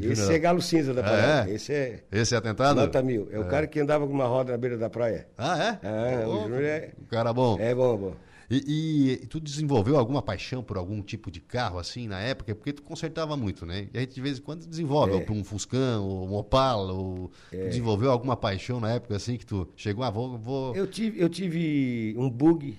[0.00, 1.50] Esse é galo cinza da Ah, praia.
[1.50, 1.54] é?
[1.54, 2.80] Esse é Esse é atentado?
[2.80, 3.28] nota mil.
[3.30, 5.28] É o cara que andava com uma roda na beira da praia.
[5.36, 5.86] Ah, é?
[5.86, 7.58] Ah, o Ô, Júnior é- um cara bom.
[7.60, 8.14] É bom, bom.
[8.48, 12.54] E, e- tu desenvolveu alguma paixão por algum tipo de carro assim na época?
[12.54, 13.88] Porque tu consertava muito, né?
[13.92, 15.16] E a gente de vez em quando desenvolve, É.
[15.16, 19.36] ou por um Fuscão, ou um Opala, ou tu desenvolveu alguma paixão na época assim
[19.36, 20.38] que tu chegou, ah, vou...
[20.38, 20.76] vou...
[20.76, 22.78] Eu tive, eu tive um bug.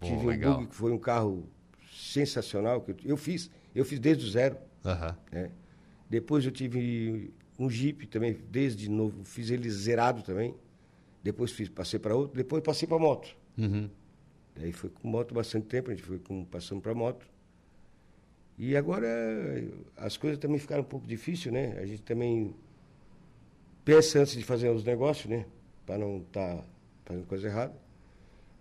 [0.00, 0.52] Pô, tive legal.
[0.52, 1.44] um bug que foi um carro
[1.92, 2.80] sensacional.
[2.80, 3.50] que eu, eu fiz.
[3.74, 4.56] Eu fiz desde o zero.
[4.84, 5.16] Aham.
[5.32, 5.50] né?
[6.12, 9.24] Depois eu tive um Jeep também, desde novo.
[9.24, 10.54] Fiz ele zerado também.
[11.22, 12.36] Depois fiz, passei para outro.
[12.36, 13.34] Depois passei para moto.
[13.56, 13.88] Uhum.
[14.54, 17.26] Daí foi com moto bastante tempo, a gente foi com, passando para moto.
[18.58, 19.08] E agora
[19.96, 21.78] as coisas também ficaram um pouco difíceis, né?
[21.78, 22.54] A gente também
[23.82, 25.46] pensa antes de fazer os negócios, né?
[25.86, 26.62] Para não estar
[27.06, 27.74] fazendo coisa errada.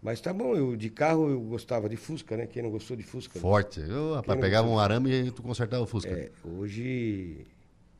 [0.01, 2.47] Mas tá bom, eu de carro eu gostava de Fusca, né?
[2.47, 3.37] Quem não gostou de Fusca?
[3.37, 3.41] né?
[3.41, 3.79] Forte.
[3.79, 4.77] Eu, rapaz, pegava gostou?
[4.77, 6.09] um arame e tu consertava o Fusca.
[6.09, 7.45] É, hoje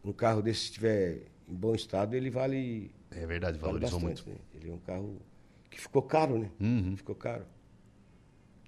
[0.03, 4.27] um carro desse se estiver em bom estado, ele vale, É, verdade, vale valorizou bastante,
[4.27, 4.39] muito.
[4.39, 4.45] né?
[4.59, 5.21] Ele é um carro
[5.69, 6.49] que ficou caro, né?
[6.59, 6.97] Uhum.
[6.97, 7.45] Ficou caro.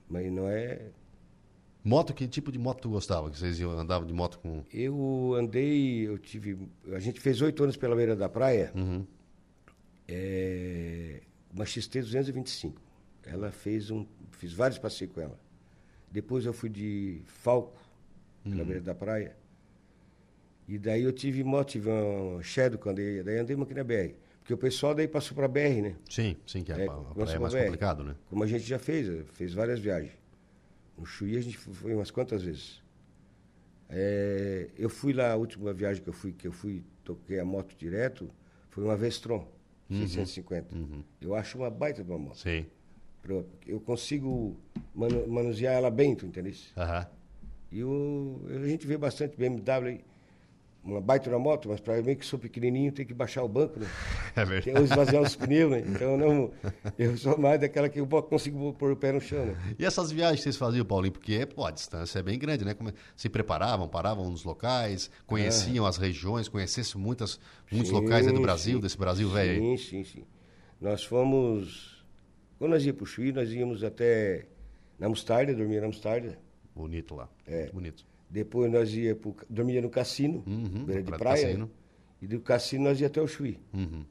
[0.08, 0.91] Mas não é
[1.84, 3.30] Moto, que tipo de moto tu gostava?
[3.30, 4.63] Que vocês andavam de moto com...
[4.72, 6.58] Eu andei, eu tive.
[6.93, 8.72] A gente fez oito anos pela beira da praia.
[8.74, 9.06] Uhum.
[10.08, 11.22] É,
[11.54, 12.82] uma XT 225.
[13.25, 14.05] Ela fez um.
[14.31, 15.39] Fiz vários passeios com ela.
[16.12, 17.79] Depois eu fui de Falco,
[18.43, 19.36] pela beira da praia.
[20.67, 23.23] E daí eu tive moto, tive uma Shadow quando andei.
[23.23, 24.13] Daí andei uma aqui na BR.
[24.39, 25.95] Porque o pessoal daí passou para BR, né?
[26.09, 27.63] Sim, sim, que a, É, a praia é mais BR.
[27.65, 28.15] complicado, né?
[28.29, 30.12] Como a gente já fez, eh, fez várias viagens.
[30.97, 32.81] No Chuí a gente fo- foi umas quantas vezes.
[33.89, 37.45] É, eu fui lá, a última viagem que eu fui, que eu fui, toquei a
[37.45, 38.29] moto direto,
[38.69, 39.47] foi uma Vestron.
[39.89, 40.75] 650.
[41.21, 42.38] Eu acho uma baita de uma moto.
[42.38, 42.65] Sim.
[43.65, 44.55] Eu consigo
[44.93, 46.53] manu- manusear ela bem, tu entendeu?
[46.77, 47.07] Aham.
[47.71, 50.01] E o, a gente vê bastante BMW
[50.83, 53.79] uma baita uma moto, mas para mim que sou pequenininho tem que baixar o banco,
[53.79, 53.86] né?
[54.36, 54.77] É Tem verdade.
[54.77, 55.83] ou esvaziar os pneus, né?
[55.88, 56.51] Então não,
[56.97, 59.55] eu sou mais daquela que eu consigo pôr o pé no chão, né?
[59.79, 61.13] E essas viagens que vocês faziam, Paulinho?
[61.13, 62.73] Porque pô, a distância é bem grande, né?
[62.73, 67.39] Como é- Se preparavam, paravam nos locais, conheciam as regiões, conhecessem muitas,
[67.71, 68.81] muitos Sim, locais do Brasil, sim.
[68.81, 69.59] desse Brasil velho aí.
[69.59, 70.23] Sim, sim, sim.
[70.81, 71.92] Nós fomos.
[72.63, 74.45] Quando nós íamos para o Chuí, nós íamos até
[74.97, 76.39] na Mostarda, dormia na Mostarda.
[76.73, 77.30] Bonito lá.
[77.45, 77.63] É.
[77.63, 78.06] Muito bonito.
[78.30, 81.45] Depois nós ia pro, dormia no cassino, Uhum, beira de Praia.
[81.47, 81.65] Cassino.
[81.65, 81.71] né?
[82.21, 83.60] E do cassino nós ia até o Chuí.
[83.73, 84.06] Uhum.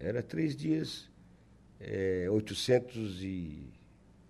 [0.00, 1.10] Era três dias,
[1.78, 3.70] é, 800 e,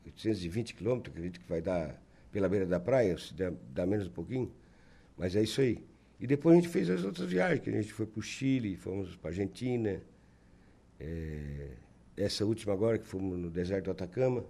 [0.07, 4.11] 820 quilômetros, acredito que vai dar pela beira da praia, se dá, dá menos um
[4.11, 4.51] pouquinho.
[5.16, 5.79] Mas é isso aí.
[6.18, 8.75] E depois a gente fez as outras viagens, que a gente foi para o Chile,
[8.75, 10.03] fomos para a Argentina.
[10.98, 11.77] é,
[12.16, 14.44] essa última agora, que fomos no deserto do Atacama.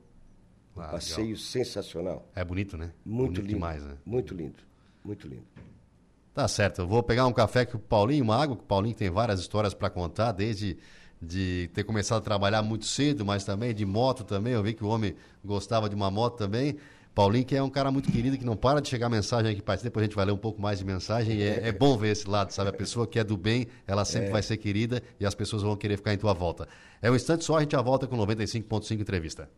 [0.76, 1.38] Um Ah, passeio legal.
[1.40, 2.28] sensacional.
[2.34, 2.92] É bonito, né?
[3.04, 3.48] Muito bonito lindo.
[3.54, 3.94] demais, né?
[4.06, 4.58] Muito lindo.
[5.04, 5.44] Muito lindo.
[6.34, 8.94] Tá certo, eu vou pegar um café com o Paulinho, uma água, que o Paulinho
[8.94, 10.78] tem várias histórias para contar, desde
[11.20, 14.82] de ter começado a trabalhar muito cedo, mas também de moto também, eu vi que
[14.82, 16.76] o homem gostava de uma moto também.
[17.14, 19.82] Paulinho, que é um cara muito querido, que não para de chegar mensagem aqui para
[19.82, 22.12] depois a gente vai ler um pouco mais de mensagem, e é, é bom ver
[22.12, 22.70] esse lado, sabe?
[22.70, 25.76] A pessoa que é do bem, ela sempre vai ser querida e as pessoas vão
[25.76, 26.66] querer ficar em tua volta.
[27.02, 29.50] É um instante só, a gente já volta com 95.5 entrevista.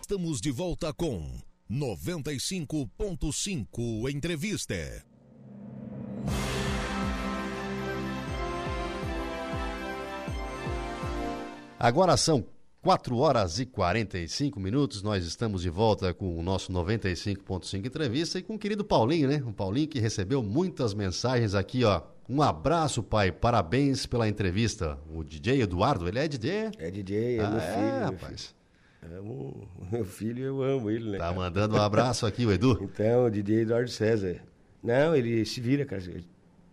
[0.00, 5.11] Estamos de volta com 95.5 Entrevista.
[11.82, 12.44] Agora são
[12.80, 15.02] 4 horas e 45 minutos.
[15.02, 19.42] Nós estamos de volta com o nosso 95.5 entrevista e com o querido Paulinho, né?
[19.44, 22.02] O Paulinho que recebeu muitas mensagens aqui, ó.
[22.28, 23.32] Um abraço, pai.
[23.32, 24.96] Parabéns pela entrevista.
[25.12, 26.70] O DJ Eduardo, ele é DJ?
[26.78, 27.82] É DJ, é ah, meu é, filho.
[27.82, 28.54] meu rapaz.
[29.02, 29.16] filho.
[29.16, 31.18] É um- meu filho, eu amo ele, né?
[31.18, 31.34] Tá cara?
[31.36, 32.78] mandando um abraço aqui, o Edu.
[32.94, 34.36] Então, o DJ Eduardo César.
[34.80, 36.00] Não, ele se vira, cara.
[36.00, 36.24] Ele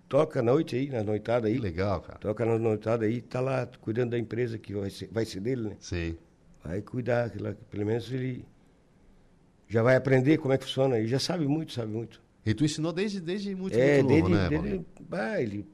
[0.10, 1.54] toca à noite aí, na noitada aí.
[1.54, 2.20] Que legal, cara.
[2.20, 5.70] Toca na noitada aí, tá lá cuidando da empresa que vai ser, vai ser dele,
[5.70, 5.78] né?
[5.80, 6.18] Sim.
[6.66, 8.44] Vai cuidar, que lá, pelo menos ele
[9.68, 11.00] já vai aprender como é que funciona.
[11.00, 12.22] E já sabe muito, sabe muito.
[12.46, 14.86] E tu ensinou desde, desde muito, é, muito novo, dele, né, Paulinho?
[15.02, 15.66] bah, ele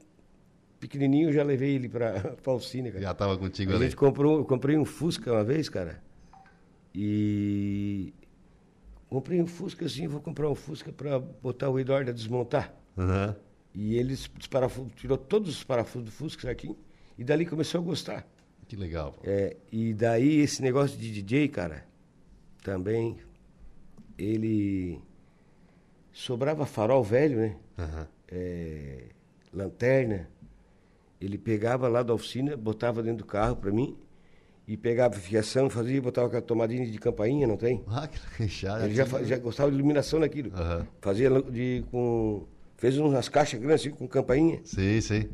[0.78, 3.00] pequenininho, eu já levei ele pra, pra oficina, cara.
[3.02, 3.84] Já tava contigo A ali.
[3.84, 6.02] gente comprou, eu comprei um Fusca uma vez, cara.
[6.94, 8.12] E
[9.08, 12.74] comprei um Fusca assim, vou comprar um Fusca para botar o Eduardo a desmontar.
[12.98, 13.34] Aham.
[13.76, 14.16] E ele
[14.96, 16.76] tirou todos os parafusos do Fusca certinho.
[17.18, 18.26] E dali começou a gostar.
[18.66, 19.14] Que legal.
[19.22, 21.84] É, e daí esse negócio de DJ, cara,
[22.64, 23.18] também
[24.18, 24.98] ele
[26.10, 27.56] sobrava farol velho, né?
[27.78, 28.08] Aham.
[28.32, 29.04] é,
[29.52, 30.28] lanterna.
[31.20, 33.96] Ele pegava lá da oficina, botava dentro do carro para mim
[34.66, 37.84] e pegava fiação, fazia, botava com a tomadinha de campainha, não tem?
[37.86, 40.50] Ah, que já, Ele já, já gostava de iluminação naquilo.
[40.54, 40.86] Aham.
[41.00, 44.60] Fazia de com fez umas caixas grandes assim, com campainha.
[44.64, 45.28] Sim, sim.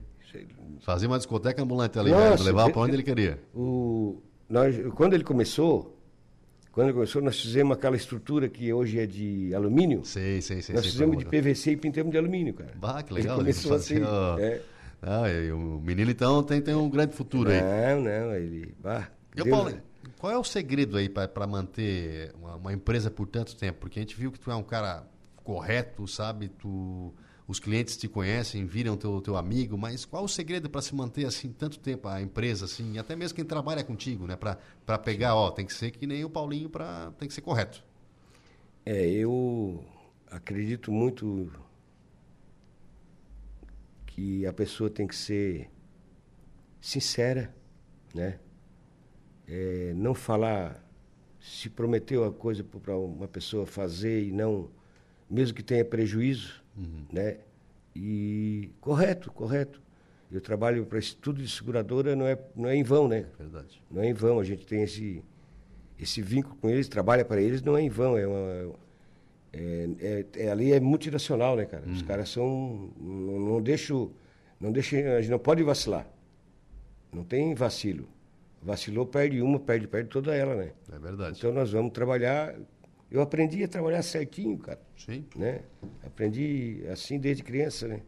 [0.81, 2.45] Fazia uma discoteca ambulante ali, Nossa, velho.
[2.45, 3.39] Levava pra onde de- ele queria.
[3.55, 5.97] O nós quando ele começou,
[6.73, 10.05] quando ele começou, nós fizemos aquela estrutura que hoje é de alumínio.
[10.05, 10.75] Sei, sei, sei.
[10.75, 11.31] nós sei, fizemos de onde.
[11.31, 12.73] PVC e pintamos de alumínio, cara.
[12.77, 13.37] Bah, que Ele legal.
[13.39, 14.01] começou assim.
[14.01, 14.61] fazia- é.
[15.03, 17.61] Ah, e o menino então tem, tem um grande futuro aí.
[17.61, 18.75] Não, não, ele.
[18.83, 19.73] Bah, E ô, Deus- Paulo,
[20.19, 23.81] qual é o segredo aí para manter uma, uma empresa por tanto tempo?
[23.81, 25.05] Porque a gente viu que tu é um cara
[25.45, 26.49] correto, sabe?
[26.49, 27.13] Tu,
[27.47, 31.27] os clientes te conhecem, viram teu, teu amigo, mas qual o segredo para se manter
[31.27, 34.37] assim tanto tempo a empresa assim, até mesmo quem trabalha contigo, né?
[34.37, 37.85] Para pegar, ó, tem que ser que nem o Paulinho para tem que ser correto.
[38.87, 39.85] É, eu
[40.31, 41.51] acredito muito
[44.07, 45.71] que a pessoa tem que ser
[46.81, 47.55] sincera,
[48.15, 48.39] né?
[49.49, 50.83] É, não falar,
[51.41, 54.71] se prometeu a coisa para uma pessoa fazer e não,
[55.29, 56.62] mesmo que tenha prejuízo,
[57.13, 57.39] né?
[57.95, 59.81] E correto, correto.
[60.31, 63.27] Eu trabalho para estudo de seguradora, não é, não é em vão, né?
[63.39, 63.83] Verdade.
[63.91, 65.23] Não é em vão, a gente tem esse,
[66.01, 68.17] esse vínculo com eles, trabalha para eles, não é em vão.
[68.17, 68.75] É uma,
[69.53, 71.85] é, é, é- ali é multinacional, né, cara?
[71.87, 72.91] Os caras são.
[72.99, 74.11] Não, não deixo.
[74.59, 76.07] Não deixa, a gente não pode vacilar.
[77.13, 78.09] Não tem vacilo.
[78.63, 80.73] Vacilou, perde uma, perde, perde toda ela, né?
[80.91, 81.37] É verdade.
[81.37, 82.55] Então nós vamos trabalhar.
[83.13, 84.81] Eu aprendi a trabalhar certinho, cara.
[84.97, 85.27] Sim.
[85.37, 85.61] Né?
[86.03, 88.01] Aprendi assim desde criança, né?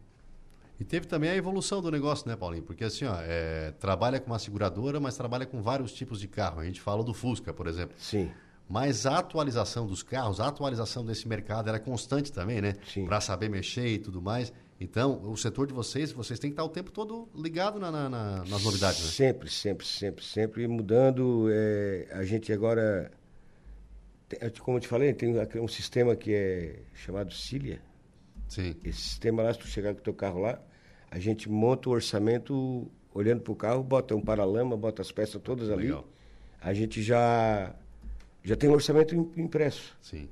[0.79, 2.63] E teve também a evolução do negócio, né, Paulinho?
[2.63, 6.59] Porque assim, ó, é, trabalha com uma seguradora, mas trabalha com vários tipos de carro.
[6.59, 7.95] A gente fala do Fusca, por exemplo.
[7.99, 8.31] Sim.
[8.67, 12.73] Mas a atualização dos carros, a atualização desse mercado era constante também, né?
[12.91, 13.05] Sim.
[13.05, 14.51] Para saber mexer e tudo mais.
[14.81, 18.09] Então, o setor de vocês, vocês têm que estar o tempo todo ligado na, na,
[18.09, 19.11] na, nas novidades, né?
[19.11, 21.47] Sempre, sempre, sempre, sempre mudando.
[21.49, 23.11] É, a gente agora,
[24.59, 27.81] como eu te falei, tem um sistema que é chamado Cilia.
[28.47, 28.75] Sim.
[28.83, 30.59] Esse sistema lá, se tu chegar com o teu carro lá,
[31.09, 35.41] a gente monta o orçamento olhando para o carro, bota um paralama, bota as peças
[35.41, 35.83] todas ali.
[35.83, 36.05] Legal.
[36.61, 37.73] A gente já,
[38.43, 39.95] já tem um orçamento impresso.
[40.01, 40.27] Sim.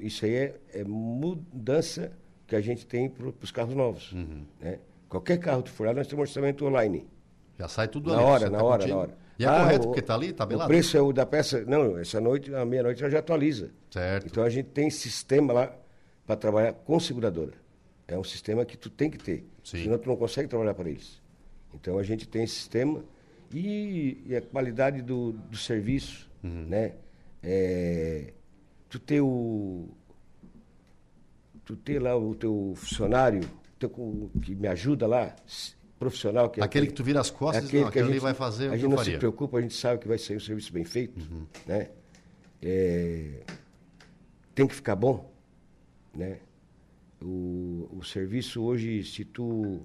[0.00, 2.12] Isso aí é, é mudança
[2.46, 4.12] que a gente tem para os carros novos.
[4.12, 4.44] Uhum.
[4.60, 4.78] Né?
[5.08, 7.06] Qualquer carro que for lá, nós temos um orçamento online.
[7.58, 8.24] Já sai tudo na ali.
[8.24, 9.18] Hora, na tá hora, na hora.
[9.40, 10.66] E é ah, correto, o, porque está ali, tabelado?
[10.66, 11.64] O preço é o da peça...
[11.64, 13.70] Não, essa noite, à meia-noite, ela já atualiza.
[13.90, 14.26] Certo.
[14.26, 15.74] Então, a gente tem sistema lá
[16.26, 17.54] para trabalhar com seguradora.
[18.06, 19.46] É um sistema que tu tem que ter.
[19.64, 19.84] Sim.
[19.84, 21.22] Senão tu não consegue trabalhar para eles.
[21.72, 23.02] Então, a gente tem esse sistema
[23.50, 26.66] e, e a qualidade do, do serviço, uhum.
[26.68, 26.92] né?
[27.42, 28.34] É,
[28.90, 29.88] tu ter o,
[31.64, 33.40] tu ter lá o teu funcionário
[33.78, 35.34] teu, que me ajuda lá,
[36.00, 36.48] profissional.
[36.48, 38.70] Que é aquele, que tu vira as costas, aquele, não, que a gente, vai fazer
[38.70, 39.12] A gente não faria.
[39.12, 41.46] se preocupa, a gente sabe que vai ser um serviço bem feito, uhum.
[41.66, 41.90] né?
[42.62, 43.42] É,
[44.54, 45.30] tem que ficar bom,
[46.16, 46.38] né?
[47.22, 49.80] O, o serviço hoje, se tu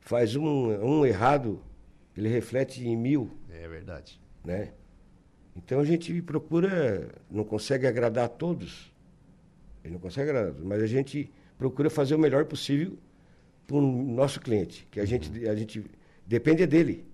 [0.00, 1.62] faz um, um errado,
[2.16, 3.30] ele reflete em mil.
[3.50, 4.18] É verdade.
[4.42, 4.72] Né?
[5.54, 8.90] Então a gente procura, não consegue agradar a todos,
[9.84, 12.96] ele não consegue agradar, mas a gente procura fazer o melhor possível
[13.68, 15.06] para o nosso cliente, que a, uhum.
[15.06, 15.84] gente, a gente
[16.26, 17.04] depende dele.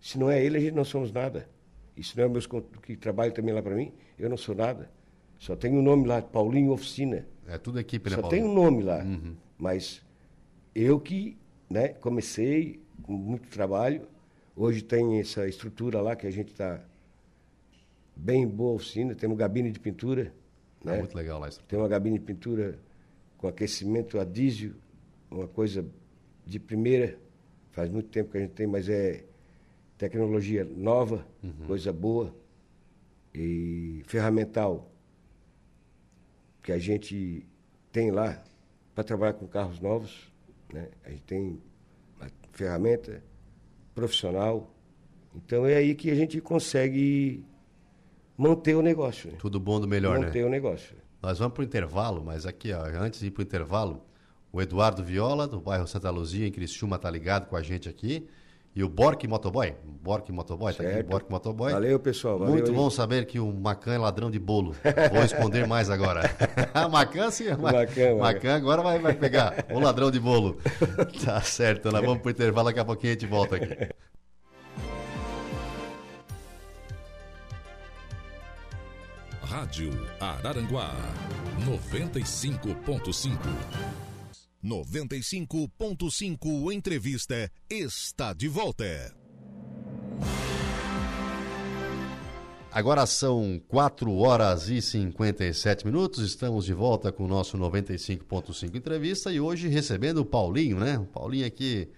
[0.00, 1.48] Se não é ele, a gente não somos nada.
[1.96, 2.48] E se não é meus
[2.82, 4.90] que trabalham também lá para mim, eu não sou nada.
[5.38, 7.24] Só tem um nome lá, Paulinho Oficina.
[7.46, 8.42] É tudo equipe, né, Só Paulinho?
[8.42, 8.98] tem um nome lá.
[9.04, 9.36] Uhum.
[9.56, 10.02] Mas
[10.74, 11.38] eu que
[11.70, 14.08] né, comecei com muito trabalho.
[14.56, 16.84] Hoje tem essa estrutura lá que a gente está
[18.16, 19.14] bem boa oficina.
[19.14, 20.32] Temos gabine de pintura.
[20.84, 20.98] É né?
[20.98, 21.48] muito legal lá.
[21.48, 21.62] Isso.
[21.68, 22.76] Tem uma gabine de pintura
[23.38, 24.72] com aquecimento a diesel,
[25.32, 25.84] uma coisa
[26.44, 27.18] de primeira.
[27.70, 29.24] Faz muito tempo que a gente tem, mas é
[29.96, 31.66] tecnologia nova, uhum.
[31.66, 32.34] coisa boa.
[33.34, 34.90] E ferramental
[36.62, 37.46] que a gente
[37.90, 38.42] tem lá
[38.94, 40.30] para trabalhar com carros novos.
[40.72, 40.88] Né?
[41.04, 41.60] A gente tem
[42.20, 43.22] uma ferramenta
[43.94, 44.72] profissional.
[45.34, 47.44] Então é aí que a gente consegue
[48.36, 49.30] manter o negócio.
[49.30, 49.38] Né?
[49.38, 50.26] Tudo bom do melhor, manter né?
[50.26, 50.96] Manter o negócio.
[51.22, 54.02] Nós vamos para o intervalo, mas aqui, ó, antes de ir para o intervalo,
[54.52, 58.28] o Eduardo Viola, do bairro Santa Luzia, em Criciúma, está ligado com a gente aqui.
[58.74, 61.72] E o Bork Motoboy, Bork Motoboy, tá aqui, Bork Motoboy.
[61.72, 62.38] Valeu, pessoal.
[62.38, 62.76] Valeu Muito aí.
[62.76, 64.74] bom saber que o Macan é ladrão de bolo.
[65.12, 66.22] Vou esconder mais agora.
[66.90, 67.50] Macan, sim.
[67.50, 70.58] Macan, Macan agora vai, vai pegar o ladrão de bolo.
[71.22, 73.88] Tá certo, nós vamos para o intervalo, daqui a pouquinho a gente volta aqui.
[79.42, 80.94] Rádio Araranguá
[81.66, 83.36] 95.5.
[84.64, 89.12] 95.5 Entrevista está de volta.
[92.70, 96.24] Agora são 4 horas e 57 minutos.
[96.24, 100.96] Estamos de volta com o nosso 95.5 entrevista e hoje recebendo o Paulinho, né?
[100.96, 101.88] O Paulinho aqui,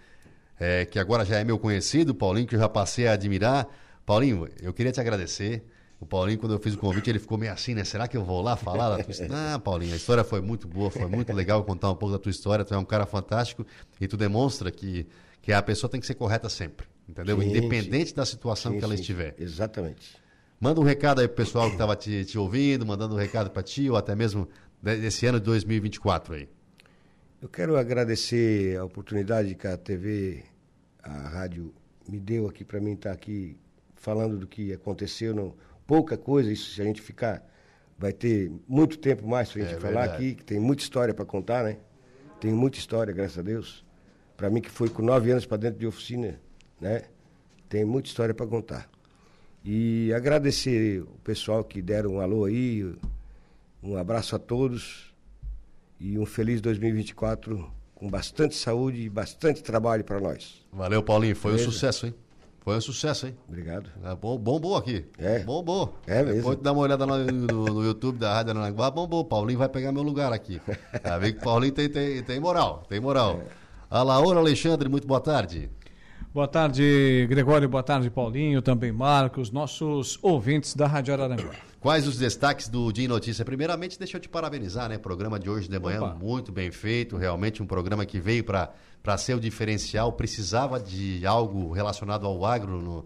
[0.59, 3.68] é, que agora já é meu conhecido, Paulinho que eu já passei a admirar.
[4.07, 5.62] Paulinho, eu queria te agradecer
[6.00, 7.85] o Paulinho, quando eu fiz o convite, ele ficou meio assim, né?
[7.85, 9.35] Será que eu vou lá falar da tua história?
[9.54, 12.30] Ah, Paulinho, a história foi muito boa, foi muito legal contar um pouco da tua
[12.30, 12.64] história.
[12.64, 13.66] Tu é um cara fantástico
[14.00, 15.07] e tu demonstra que,
[15.40, 17.40] que a pessoa tem que ser correta sempre, entendeu?
[17.40, 19.35] Sim, Independente da situação sim, que ela estiver.
[19.38, 20.16] Exatamente.
[20.61, 23.62] Manda um recado aí pro pessoal que estava te, te, ouvindo, mandando um recado para
[23.62, 24.48] ti, ou até mesmo
[24.83, 26.48] desse ano de 2024 aí.
[27.40, 30.42] Eu quero agradecer a oportunidade que a TV,
[31.02, 31.74] a rádio
[32.09, 33.57] me deu aqui para mim estar aqui
[33.94, 35.54] falando do que aconteceu no
[35.87, 37.42] pouca coisa, isso se a gente ficar,
[37.99, 40.16] vai ter muito tempo mais para a gente é, falar verdade.
[40.16, 41.79] aqui, que tem muita história para contar, né?
[42.40, 43.85] Tem muita história, graças a Deus.
[44.37, 46.40] Para mim que foi com nove anos para dentro de oficina,
[46.81, 47.03] né?
[47.68, 48.88] Tem muita história para contar.
[49.64, 52.94] E agradecer o pessoal que deram um alô aí,
[53.83, 55.14] um abraço a todos
[55.99, 60.62] e um feliz 2024 com bastante saúde e bastante trabalho para nós.
[60.72, 61.35] Valeu, Paulinho.
[61.35, 61.68] Foi Beleza?
[61.68, 62.14] um sucesso, hein?
[62.64, 63.36] Foi um sucesso, hein?
[63.46, 63.90] Obrigado.
[64.02, 65.04] É, bom, bombou aqui.
[65.18, 65.40] É.
[65.40, 65.98] Bombou.
[66.06, 66.36] É mesmo.
[66.36, 69.22] Depois dá uma olhada no, no, no, YouTube da Rádio Aranaguá, bombou.
[69.22, 70.58] Paulinho vai pegar meu lugar aqui.
[71.02, 73.42] Tá vendo que o Paulinho tem, tem, tem moral, tem moral.
[73.42, 73.64] É.
[73.90, 75.70] A Laura Alexandre, muito boa tarde.
[76.35, 77.68] Boa tarde, Gregório.
[77.68, 78.61] Boa tarde, Paulinho.
[78.61, 81.55] Também Marcos, nossos ouvintes da Rádio Araranguá.
[81.78, 83.45] Quais os destaques do Dia em Notícia?
[83.45, 84.99] Primeiramente, deixa eu te parabenizar, né?
[84.99, 86.14] Programa de hoje de manhã, Opa.
[86.16, 87.16] muito bem feito.
[87.16, 90.12] Realmente um programa que veio para ser o diferencial.
[90.14, 93.05] Precisava de algo relacionado ao agro no,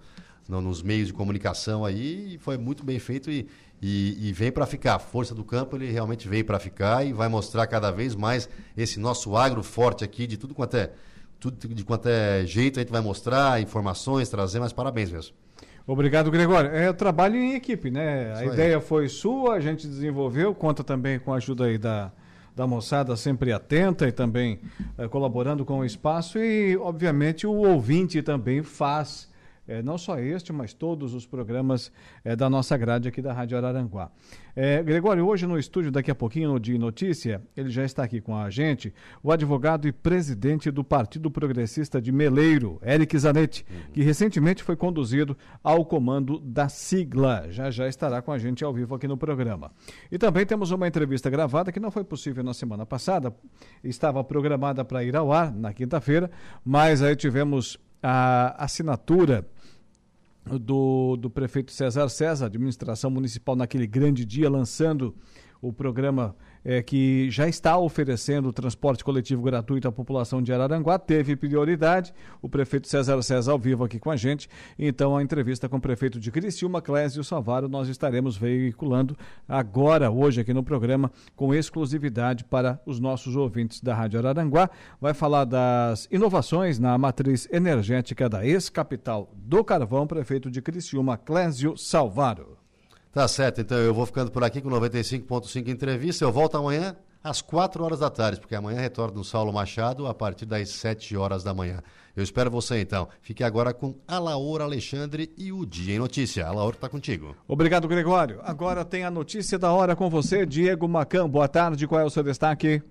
[0.49, 3.47] no, nos meios de comunicação aí e foi muito bem feito e,
[3.83, 4.95] e, e vem para ficar.
[4.95, 8.49] A força do campo ele realmente veio para ficar e vai mostrar cada vez mais
[8.75, 10.93] esse nosso agro forte aqui de tudo quanto é
[11.39, 15.35] tudo de quanto é jeito a gente vai mostrar informações, trazer, mas parabéns mesmo.
[15.87, 16.71] Obrigado, Gregório.
[16.71, 18.33] É trabalho em equipe, né?
[18.33, 18.49] Isso a aí.
[18.49, 22.13] ideia foi sua, a gente desenvolveu, conta também com a ajuda aí da,
[22.55, 24.61] da moçada sempre atenta e também
[24.99, 29.29] é, colaborando com o espaço e, obviamente, o ouvinte também faz
[29.69, 31.93] é, não só este, mas todos os programas
[32.25, 34.11] é, da nossa grade aqui da Rádio Araranguá.
[34.57, 38.21] É, Gregório, hoje no estúdio, daqui a pouquinho, no Dia Notícia, ele já está aqui
[38.21, 38.93] com a gente,
[39.23, 43.93] o advogado e presidente do Partido Progressista de Meleiro, Eric Zanetti, uhum.
[43.93, 47.47] que recentemente foi conduzido ao comando da sigla.
[47.51, 49.71] Já já estará com a gente ao vivo aqui no programa.
[50.11, 53.33] E também temos uma entrevista gravada que não foi possível na semana passada,
[53.85, 56.31] estava programada para ir ao ar na quinta-feira,
[56.65, 59.47] mas aí tivemos a assinatura
[60.57, 65.15] do, do prefeito César César, administração municipal, naquele grande dia, lançando
[65.61, 71.37] o programa é, que já está oferecendo transporte coletivo gratuito à população de Araranguá, teve
[71.37, 72.13] prioridade.
[72.43, 74.49] O prefeito César César ao vivo aqui com a gente.
[74.79, 79.17] Então, a entrevista com o prefeito de Criciúma, Clésio Salvaro, nós estaremos veiculando
[79.49, 84.71] agora, hoje, aqui no programa, com exclusividade para os nossos ouvintes da Rádio Araranguá.
[85.01, 91.77] Vai falar das inovações na matriz energética da ex-capital do carvão, prefeito de Criciúma, Clésio
[91.77, 92.58] Salvaro.
[93.13, 96.25] Tá certo, então eu vou ficando por aqui com 95.5 entrevista.
[96.25, 100.15] Eu volto amanhã às 4 horas da tarde, porque amanhã retorno no Saulo Machado a
[100.15, 101.83] partir das 7 horas da manhã.
[102.15, 103.09] Eu espero você então.
[103.23, 106.47] Fique agora com a Laura Alexandre e o Dia em Notícia.
[106.47, 107.35] A Laura está contigo.
[107.47, 108.41] Obrigado, Gregório.
[108.43, 111.29] Agora tem a notícia da hora com você, Diego Macan.
[111.29, 112.83] Boa tarde, qual é o seu destaque?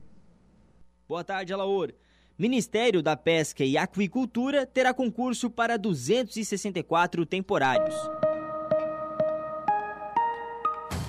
[1.07, 1.93] Boa tarde, Alaor.
[2.37, 7.95] Ministério da Pesca e Aquicultura terá concurso para 264 temporários.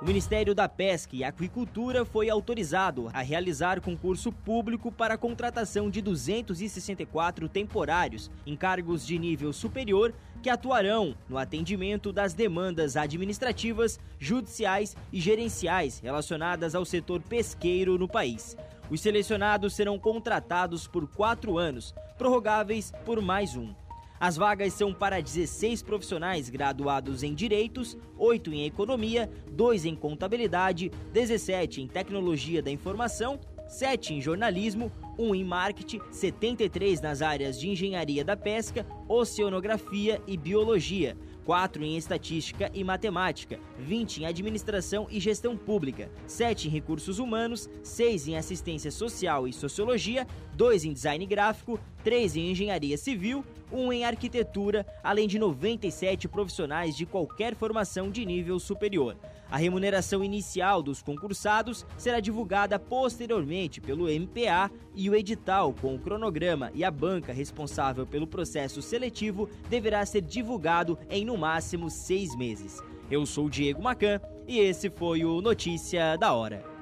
[0.00, 5.90] O Ministério da Pesca e Aquicultura foi autorizado a realizar concurso público para a contratação
[5.90, 13.98] de 264 temporários em cargos de nível superior que atuarão no atendimento das demandas administrativas,
[14.20, 18.56] judiciais e gerenciais relacionadas ao setor pesqueiro no país.
[18.88, 23.74] Os selecionados serão contratados por quatro anos, prorrogáveis por mais um.
[24.20, 30.90] As vagas são para 16 profissionais graduados em Direitos, 8 em Economia, 2 em Contabilidade,
[31.12, 33.38] 17 em Tecnologia da Informação,
[33.68, 40.36] 7 em Jornalismo, 1 em Marketing, 73 nas áreas de Engenharia da Pesca, Oceanografia e
[40.36, 41.16] Biologia,
[41.48, 47.70] 4 em Estatística e Matemática, 20 em Administração e Gestão Pública, 7 em Recursos Humanos,
[47.82, 53.42] 6 em Assistência Social e Sociologia, 2 em Design Gráfico, 3 em Engenharia Civil
[53.72, 59.16] um em arquitetura, além de 97 profissionais de qualquer formação de nível superior.
[59.50, 65.98] A remuneração inicial dos concursados será divulgada posteriormente pelo MPA e o edital com o
[65.98, 72.36] cronograma e a banca responsável pelo processo seletivo deverá ser divulgado em no máximo seis
[72.36, 72.82] meses.
[73.10, 76.77] Eu sou Diego Macan e esse foi o Notícia da Hora.